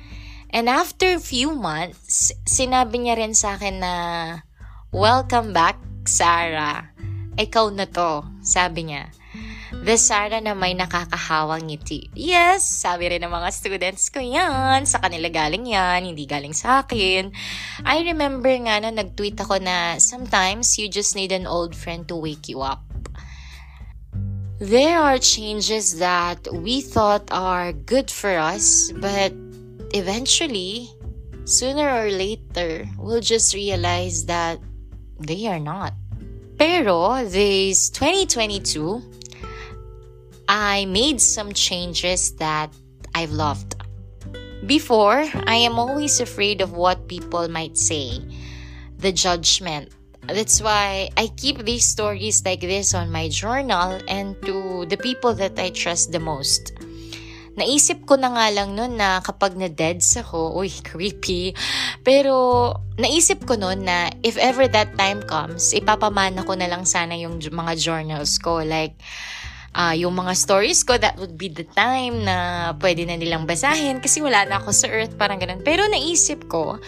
And 0.51 0.67
after 0.67 1.15
a 1.15 1.23
few 1.23 1.55
months, 1.55 2.35
sinabi 2.43 3.07
niya 3.07 3.15
rin 3.15 3.31
sa 3.31 3.55
akin 3.55 3.79
na, 3.79 3.95
Welcome 4.91 5.55
back, 5.55 5.79
Sarah. 6.03 6.91
Ikaw 7.39 7.71
na 7.71 7.87
to, 7.87 8.27
sabi 8.43 8.91
niya. 8.91 9.07
The 9.71 9.95
Sara 9.95 10.43
na 10.43 10.51
may 10.51 10.75
nakakahawang 10.75 11.71
ngiti. 11.71 12.11
Yes, 12.11 12.67
sabi 12.67 13.07
rin 13.07 13.23
ng 13.23 13.31
mga 13.31 13.49
students 13.55 14.11
ko 14.11 14.19
yan. 14.19 14.83
Sa 14.83 14.99
kanila 14.99 15.31
galing 15.31 15.63
yan, 15.63 16.03
hindi 16.03 16.27
galing 16.27 16.51
sa 16.51 16.83
akin. 16.83 17.31
I 17.87 18.03
remember 18.03 18.51
nga 18.67 18.83
na 18.83 18.91
nag-tweet 18.91 19.39
ako 19.39 19.63
na 19.63 19.95
sometimes 19.97 20.75
you 20.75 20.91
just 20.91 21.15
need 21.15 21.31
an 21.31 21.47
old 21.47 21.71
friend 21.73 22.05
to 22.11 22.19
wake 22.19 22.51
you 22.51 22.59
up. 22.59 22.83
There 24.61 24.99
are 24.99 25.17
changes 25.17 25.97
that 25.97 26.45
we 26.53 26.85
thought 26.85 27.25
are 27.33 27.73
good 27.73 28.13
for 28.13 28.37
us, 28.37 28.93
but 29.01 29.33
eventually, 29.95 30.93
sooner 31.49 31.89
or 31.89 32.13
later, 32.13 32.85
we'll 32.99 33.25
just 33.25 33.55
realize 33.57 34.29
that 34.29 34.61
they 35.17 35.47
are 35.47 35.57
not. 35.57 35.97
Pero 36.61 37.25
this 37.25 37.89
2022, 37.89 39.20
I 40.51 40.83
made 40.83 41.23
some 41.23 41.55
changes 41.55 42.35
that 42.43 42.75
I've 43.15 43.31
loved. 43.31 43.79
Before, 44.67 45.23
I 45.47 45.55
am 45.55 45.79
always 45.79 46.19
afraid 46.19 46.59
of 46.59 46.75
what 46.75 47.07
people 47.07 47.47
might 47.47 47.79
say, 47.79 48.19
the 48.99 49.15
judgment. 49.15 49.95
That's 50.27 50.59
why 50.59 51.07
I 51.15 51.31
keep 51.39 51.63
these 51.63 51.87
stories 51.87 52.43
like 52.43 52.59
this 52.59 52.91
on 52.93 53.15
my 53.15 53.31
journal 53.31 54.03
and 54.11 54.35
to 54.43 54.85
the 54.91 54.99
people 54.99 55.33
that 55.39 55.55
I 55.55 55.71
trust 55.71 56.11
the 56.11 56.19
most. 56.19 56.75
Naisip 57.55 58.03
ko 58.03 58.19
na 58.19 58.35
nga 58.35 58.51
lang 58.51 58.75
noon 58.75 58.99
na 58.99 59.23
kapag 59.23 59.55
na-deads 59.55 60.19
ako, 60.19 60.59
uy, 60.59 60.67
creepy. 60.91 61.55
Pero 62.03 62.75
naisip 62.99 63.47
ko 63.47 63.55
noon 63.55 63.87
na 63.87 64.11
if 64.19 64.35
ever 64.35 64.67
that 64.67 64.99
time 64.99 65.23
comes, 65.23 65.71
ipapamana 65.71 66.43
ko 66.43 66.59
na 66.59 66.67
lang 66.67 66.83
sana 66.83 67.15
yung 67.15 67.39
mga 67.39 67.79
journals 67.79 68.35
ko. 68.35 68.59
Like, 68.59 68.99
uh, 69.75 69.95
yung 69.95 70.15
mga 70.15 70.33
stories 70.35 70.83
ko, 70.83 70.97
that 70.99 71.15
would 71.19 71.35
be 71.39 71.47
the 71.47 71.67
time 71.75 72.23
na 72.27 72.71
pwede 72.79 73.07
na 73.07 73.15
nilang 73.15 73.47
basahin 73.47 74.03
kasi 74.03 74.19
wala 74.19 74.43
na 74.47 74.59
ako 74.59 74.69
sa 74.71 74.87
earth, 74.91 75.15
parang 75.15 75.39
ganun. 75.39 75.63
Pero 75.63 75.87
naisip 75.87 76.47
ko, 76.51 76.79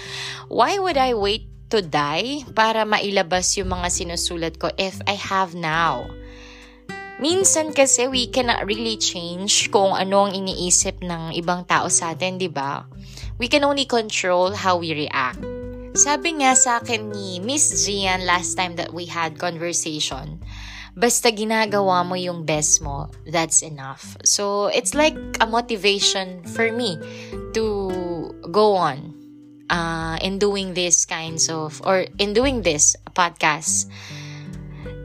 why 0.52 0.80
would 0.80 1.00
I 1.00 1.16
wait 1.16 1.48
to 1.74 1.82
die 1.82 2.46
para 2.54 2.86
mailabas 2.86 3.58
yung 3.58 3.74
mga 3.74 3.90
sinusulat 3.90 4.62
ko 4.62 4.70
if 4.78 5.02
I 5.10 5.18
have 5.18 5.58
now. 5.58 6.06
Minsan 7.18 7.74
kasi 7.74 8.06
we 8.06 8.30
cannot 8.30 8.70
really 8.70 8.94
change 8.94 9.74
kung 9.74 9.98
ano 9.98 10.30
ang 10.30 10.38
iniisip 10.38 11.02
ng 11.02 11.34
ibang 11.34 11.66
tao 11.66 11.90
sa 11.90 12.14
atin, 12.14 12.38
di 12.38 12.46
ba? 12.46 12.86
We 13.42 13.50
can 13.50 13.66
only 13.66 13.90
control 13.90 14.54
how 14.54 14.78
we 14.78 14.94
react. 14.94 15.42
Sabi 15.98 16.42
nga 16.42 16.54
sa 16.54 16.78
akin 16.82 17.10
ni 17.10 17.42
Miss 17.42 17.86
Gian 17.86 18.26
last 18.26 18.54
time 18.54 18.78
that 18.78 18.94
we 18.94 19.10
had 19.10 19.42
conversation, 19.42 20.42
basta 20.94 21.30
ginagawa 21.34 22.06
mo 22.06 22.16
yung 22.16 22.46
best 22.46 22.82
mo, 22.82 23.10
that's 23.26 23.62
enough. 23.62 24.18
So, 24.24 24.68
it's 24.70 24.94
like 24.94 25.18
a 25.42 25.48
motivation 25.48 26.46
for 26.54 26.72
me 26.72 26.98
to 27.54 27.66
go 28.54 28.78
on 28.78 29.14
uh, 29.70 30.18
in 30.22 30.38
doing 30.40 30.74
this 30.74 31.06
kinds 31.06 31.50
of, 31.50 31.82
or 31.86 32.06
in 32.18 32.34
doing 32.34 32.62
this 32.62 32.96
podcast. 33.18 33.90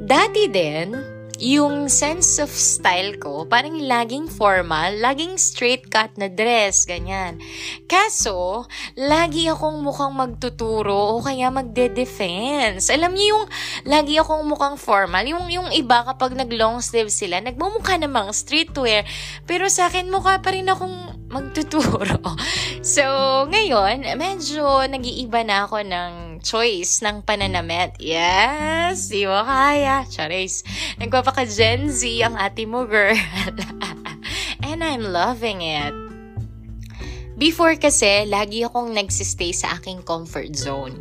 Dati 0.05 0.49
din, 0.49 1.18
yung 1.39 1.87
sense 1.87 2.43
of 2.43 2.51
style 2.51 3.15
ko, 3.23 3.47
parang 3.47 3.79
laging 3.79 4.27
formal, 4.27 4.91
laging 4.99 5.39
straight 5.39 5.87
cut 5.87 6.11
na 6.19 6.27
dress, 6.27 6.83
ganyan. 6.83 7.39
Kaso, 7.87 8.67
lagi 8.99 9.47
akong 9.47 9.79
mukhang 9.79 10.19
magtuturo 10.19 11.15
o 11.15 11.23
kaya 11.23 11.47
magde-defense. 11.55 12.91
Alam 12.91 13.15
niyo 13.15 13.39
yung 13.39 13.45
lagi 13.87 14.19
akong 14.19 14.43
mukhang 14.51 14.75
formal, 14.75 15.23
yung, 15.23 15.47
yung 15.47 15.71
iba 15.71 16.03
kapag 16.03 16.35
nag-long 16.35 16.83
sleeve 16.83 17.15
sila, 17.15 17.39
nagmumukha 17.39 18.03
namang 18.03 18.35
streetwear, 18.35 19.07
pero 19.47 19.71
sa 19.71 19.87
akin 19.87 20.11
mukha 20.11 20.43
pa 20.43 20.51
rin 20.51 20.67
akong 20.67 21.29
magtuturo. 21.31 22.19
So, 22.79 23.05
ngayon, 23.51 24.07
medyo 24.17 24.87
nag-iiba 24.87 25.45
na 25.45 25.67
ako 25.67 25.83
ng 25.83 26.13
choice 26.41 27.05
ng 27.05 27.23
pananamit. 27.27 27.99
Yes, 28.01 29.11
di 29.11 29.29
mo 29.29 29.43
kaya. 29.43 30.07
Charis. 30.09 30.63
Nagpapaka 30.97 31.45
Gen 31.47 31.91
Z 31.91 32.05
ang 32.25 32.35
ate 32.39 32.65
mo, 32.65 32.89
girl. 32.89 33.17
And 34.69 34.83
I'm 34.83 35.03
loving 35.03 35.63
it. 35.63 35.95
Before 37.39 37.79
kasi, 37.79 38.27
lagi 38.27 38.67
akong 38.67 38.91
nagsistay 38.91 39.55
sa 39.55 39.79
aking 39.79 40.03
comfort 40.03 40.59
zone. 40.59 40.99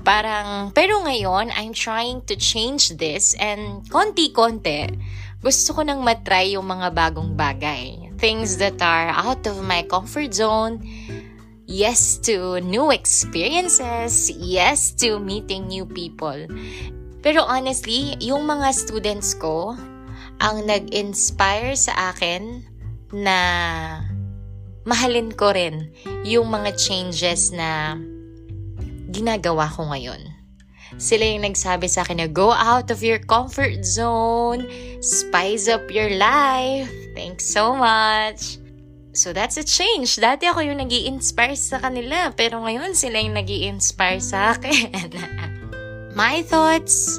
Parang, 0.00 0.72
pero 0.72 1.04
ngayon, 1.04 1.52
I'm 1.52 1.76
trying 1.76 2.24
to 2.24 2.34
change 2.40 2.96
this 2.96 3.36
and 3.36 3.84
konti-konti, 3.92 4.96
gusto 5.44 5.76
ko 5.76 5.80
nang 5.84 6.00
matry 6.00 6.56
yung 6.56 6.64
mga 6.64 6.96
bagong 6.96 7.36
bagay. 7.36 8.08
Things 8.16 8.56
that 8.56 8.80
are 8.80 9.12
out 9.12 9.44
of 9.44 9.60
my 9.60 9.84
comfort 9.84 10.32
zone, 10.32 10.80
yes 11.70 12.18
to 12.26 12.58
new 12.66 12.90
experiences, 12.90 14.26
yes 14.34 14.90
to 14.98 15.22
meeting 15.22 15.70
new 15.70 15.86
people. 15.86 16.50
Pero 17.22 17.46
honestly, 17.46 18.18
yung 18.18 18.50
mga 18.50 18.74
students 18.74 19.38
ko 19.38 19.78
ang 20.42 20.66
nag-inspire 20.66 21.78
sa 21.78 22.10
akin 22.10 22.66
na 23.14 23.38
mahalin 24.82 25.30
ko 25.30 25.54
rin 25.54 25.94
yung 26.26 26.50
mga 26.50 26.74
changes 26.74 27.54
na 27.54 27.94
ginagawa 29.14 29.70
ko 29.70 29.86
ngayon. 29.94 30.26
Sila 30.98 31.22
yung 31.22 31.46
nagsabi 31.46 31.86
sa 31.86 32.02
akin 32.02 32.18
na 32.18 32.26
go 32.26 32.50
out 32.50 32.90
of 32.90 32.98
your 32.98 33.22
comfort 33.22 33.86
zone, 33.86 34.66
spice 34.98 35.70
up 35.70 35.86
your 35.86 36.10
life. 36.18 36.90
Thanks 37.14 37.46
so 37.46 37.78
much. 37.78 38.58
So 39.10 39.34
that's 39.34 39.58
a 39.58 39.66
change. 39.66 40.22
Dati 40.22 40.46
ako 40.46 40.62
yung 40.62 40.78
nag 40.78 40.92
inspire 40.94 41.58
sa 41.58 41.82
kanila, 41.82 42.30
pero 42.30 42.62
ngayon 42.62 42.94
sila 42.94 43.18
yung 43.18 43.34
nag 43.34 43.50
inspire 43.50 44.22
sa 44.22 44.54
akin. 44.54 45.10
My 46.18 46.46
thoughts, 46.46 47.18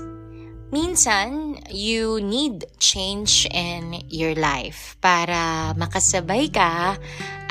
minsan, 0.72 1.60
you 1.68 2.24
need 2.24 2.64
change 2.80 3.44
in 3.52 4.08
your 4.08 4.36
life 4.40 4.96
para 5.04 5.72
makasabay 5.76 6.48
ka 6.52 6.96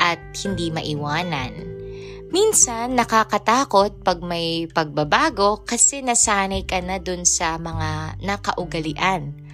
at 0.00 0.20
hindi 0.40 0.72
maiwanan. 0.72 1.52
Minsan, 2.30 2.96
nakakatakot 2.96 4.06
pag 4.06 4.22
may 4.24 4.64
pagbabago 4.70 5.66
kasi 5.66 6.00
nasanay 6.00 6.64
ka 6.64 6.80
na 6.80 6.96
dun 6.96 7.28
sa 7.28 7.58
mga 7.58 8.22
nakaugalian 8.22 9.49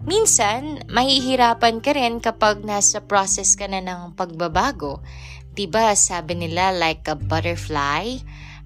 Minsan, 0.00 0.80
mahihirapan 0.88 1.84
ka 1.84 1.92
rin 1.92 2.24
kapag 2.24 2.64
nasa 2.64 3.04
process 3.04 3.52
ka 3.52 3.68
na 3.68 3.84
ng 3.84 4.16
pagbabago. 4.16 5.04
Diba, 5.52 5.92
sabi 5.92 6.40
nila 6.40 6.72
like 6.72 7.04
a 7.04 7.12
butterfly, 7.12 8.16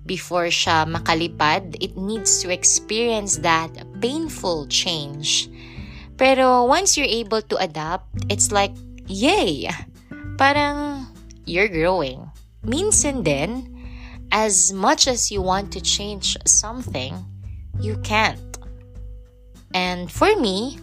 before 0.06 0.46
siya 0.46 0.86
makalipad, 0.86 1.74
it 1.82 1.98
needs 1.98 2.38
to 2.38 2.54
experience 2.54 3.42
that 3.42 3.72
painful 3.98 4.70
change. 4.70 5.50
Pero 6.14 6.70
once 6.70 6.94
you're 6.94 7.10
able 7.10 7.42
to 7.42 7.58
adapt, 7.58 8.06
it's 8.30 8.54
like, 8.54 8.70
yay! 9.10 9.66
Parang 10.38 11.10
you're 11.50 11.66
growing. 11.66 12.30
Minsan 12.62 13.26
din, 13.26 13.66
as 14.30 14.70
much 14.70 15.10
as 15.10 15.34
you 15.34 15.42
want 15.42 15.74
to 15.74 15.82
change 15.82 16.38
something, 16.46 17.18
you 17.82 17.98
can't. 18.06 18.38
And 19.74 20.06
for 20.06 20.38
me, 20.38 20.78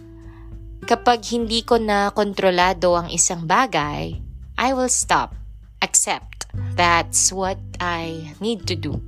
Kapag 0.82 1.22
hindi 1.30 1.62
ko 1.62 1.78
na 1.78 2.10
kontrolado 2.10 2.98
ang 2.98 3.06
isang 3.06 3.46
bagay, 3.46 4.18
I 4.58 4.68
will 4.74 4.90
stop. 4.90 5.30
Accept. 5.78 6.50
That's 6.74 7.30
what 7.30 7.58
I 7.78 8.34
need 8.42 8.66
to 8.66 8.74
do. 8.74 8.98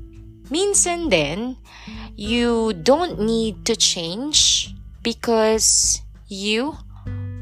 Minsan 0.55 1.11
din, 1.11 1.59
you 2.15 2.71
don't 2.79 3.19
need 3.19 3.67
to 3.67 3.75
change 3.75 4.71
because 5.03 5.99
you 6.31 6.79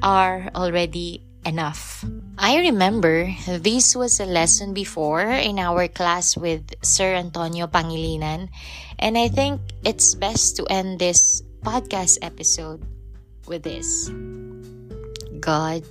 are 0.01 0.49
already 0.57 1.21
enough. 1.45 2.01
I 2.41 2.57
remember 2.57 3.29
this 3.47 3.93
was 3.95 4.19
a 4.19 4.27
lesson 4.27 4.73
before 4.73 5.29
in 5.29 5.61
our 5.61 5.87
class 5.93 6.41
with 6.41 6.73
Sir 6.81 7.15
Antonio 7.15 7.69
Pangilinan, 7.69 8.49
and 8.99 9.15
I 9.19 9.29
think 9.29 9.61
it's 9.85 10.17
best 10.17 10.57
to 10.57 10.67
end 10.73 10.99
this 10.99 11.45
podcast 11.63 12.19
episode 12.23 12.83
with 13.47 13.63
this 13.63 14.11
God, 15.41 15.83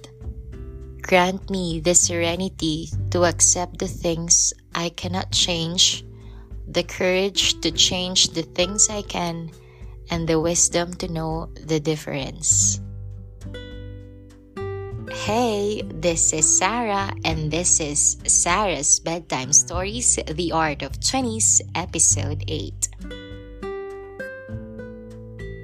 grant 1.02 1.50
me 1.50 1.80
the 1.80 1.96
serenity 1.96 2.90
to 3.12 3.26
accept 3.26 3.80
the 3.80 3.88
things 3.88 4.54
I 4.76 4.90
cannot 4.90 5.32
change, 5.32 6.06
the 6.68 6.84
courage 6.84 7.60
to 7.62 7.72
change 7.72 8.30
the 8.30 8.44
things 8.44 8.90
I 8.90 9.02
can, 9.02 9.52
and 10.10 10.28
the 10.28 10.40
wisdom 10.40 10.94
to 10.96 11.08
know 11.08 11.50
the 11.68 11.80
difference. 11.80 12.80
Hey, 15.12 15.84
this 15.86 16.32
is 16.34 16.48
Sarah, 16.58 17.14
and 17.26 17.52
this 17.52 17.80
is 17.80 18.18
Sarah's 18.26 19.00
Bedtime 19.00 19.52
Stories 19.52 20.18
The 20.26 20.52
Art 20.52 20.82
of 20.82 20.94
20s, 21.00 21.62
Episode 21.76 22.44
8. 22.48 22.88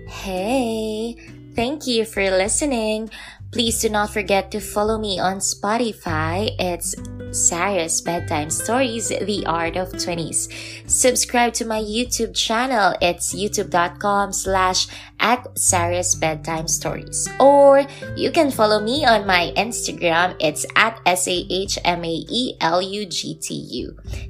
Hey, 0.10 1.15
Thank 1.58 1.89
you 1.89 2.06
for 2.06 2.22
listening. 2.22 3.10
Please 3.50 3.82
do 3.82 3.89
not 3.89 4.13
forget 4.13 4.52
to 4.52 4.62
follow 4.62 5.02
me 5.02 5.17
on 5.17 5.41
Spotify. 5.41 6.54
It's 6.62 6.93
Sarah's 7.34 8.00
Bedtime 8.00 8.52
Stories, 8.52 9.10
The 9.10 9.43
Art 9.48 9.76
of 9.76 9.89
20s. 9.89 10.54
Subscribe 10.86 11.58
to 11.58 11.65
my 11.65 11.82
YouTube 11.82 12.38
channel. 12.38 12.93
It's 13.02 13.34
youtube.com 13.34 14.34
slash 14.34 14.86
at 15.20 15.58
Sarah's 15.58 16.13
Bedtime 16.13 16.67
Stories. 16.67 17.28
Or 17.39 17.88
you 18.15 18.30
can 18.30 18.52
follow 18.52 18.80
me 18.80 19.04
on 19.04 19.26
my 19.26 19.52
Instagram. 19.58 20.38
It's 20.39 20.63
at 20.76 21.02
S-A-H-M-A-E-L-U-G-T-U. 21.08 21.88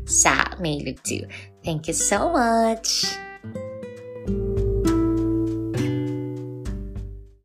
Sa 0.06 0.46
Mailugtu. 0.64 1.28
Thank 1.60 1.92
you 1.92 1.94
so 1.94 2.32
much. 2.32 3.27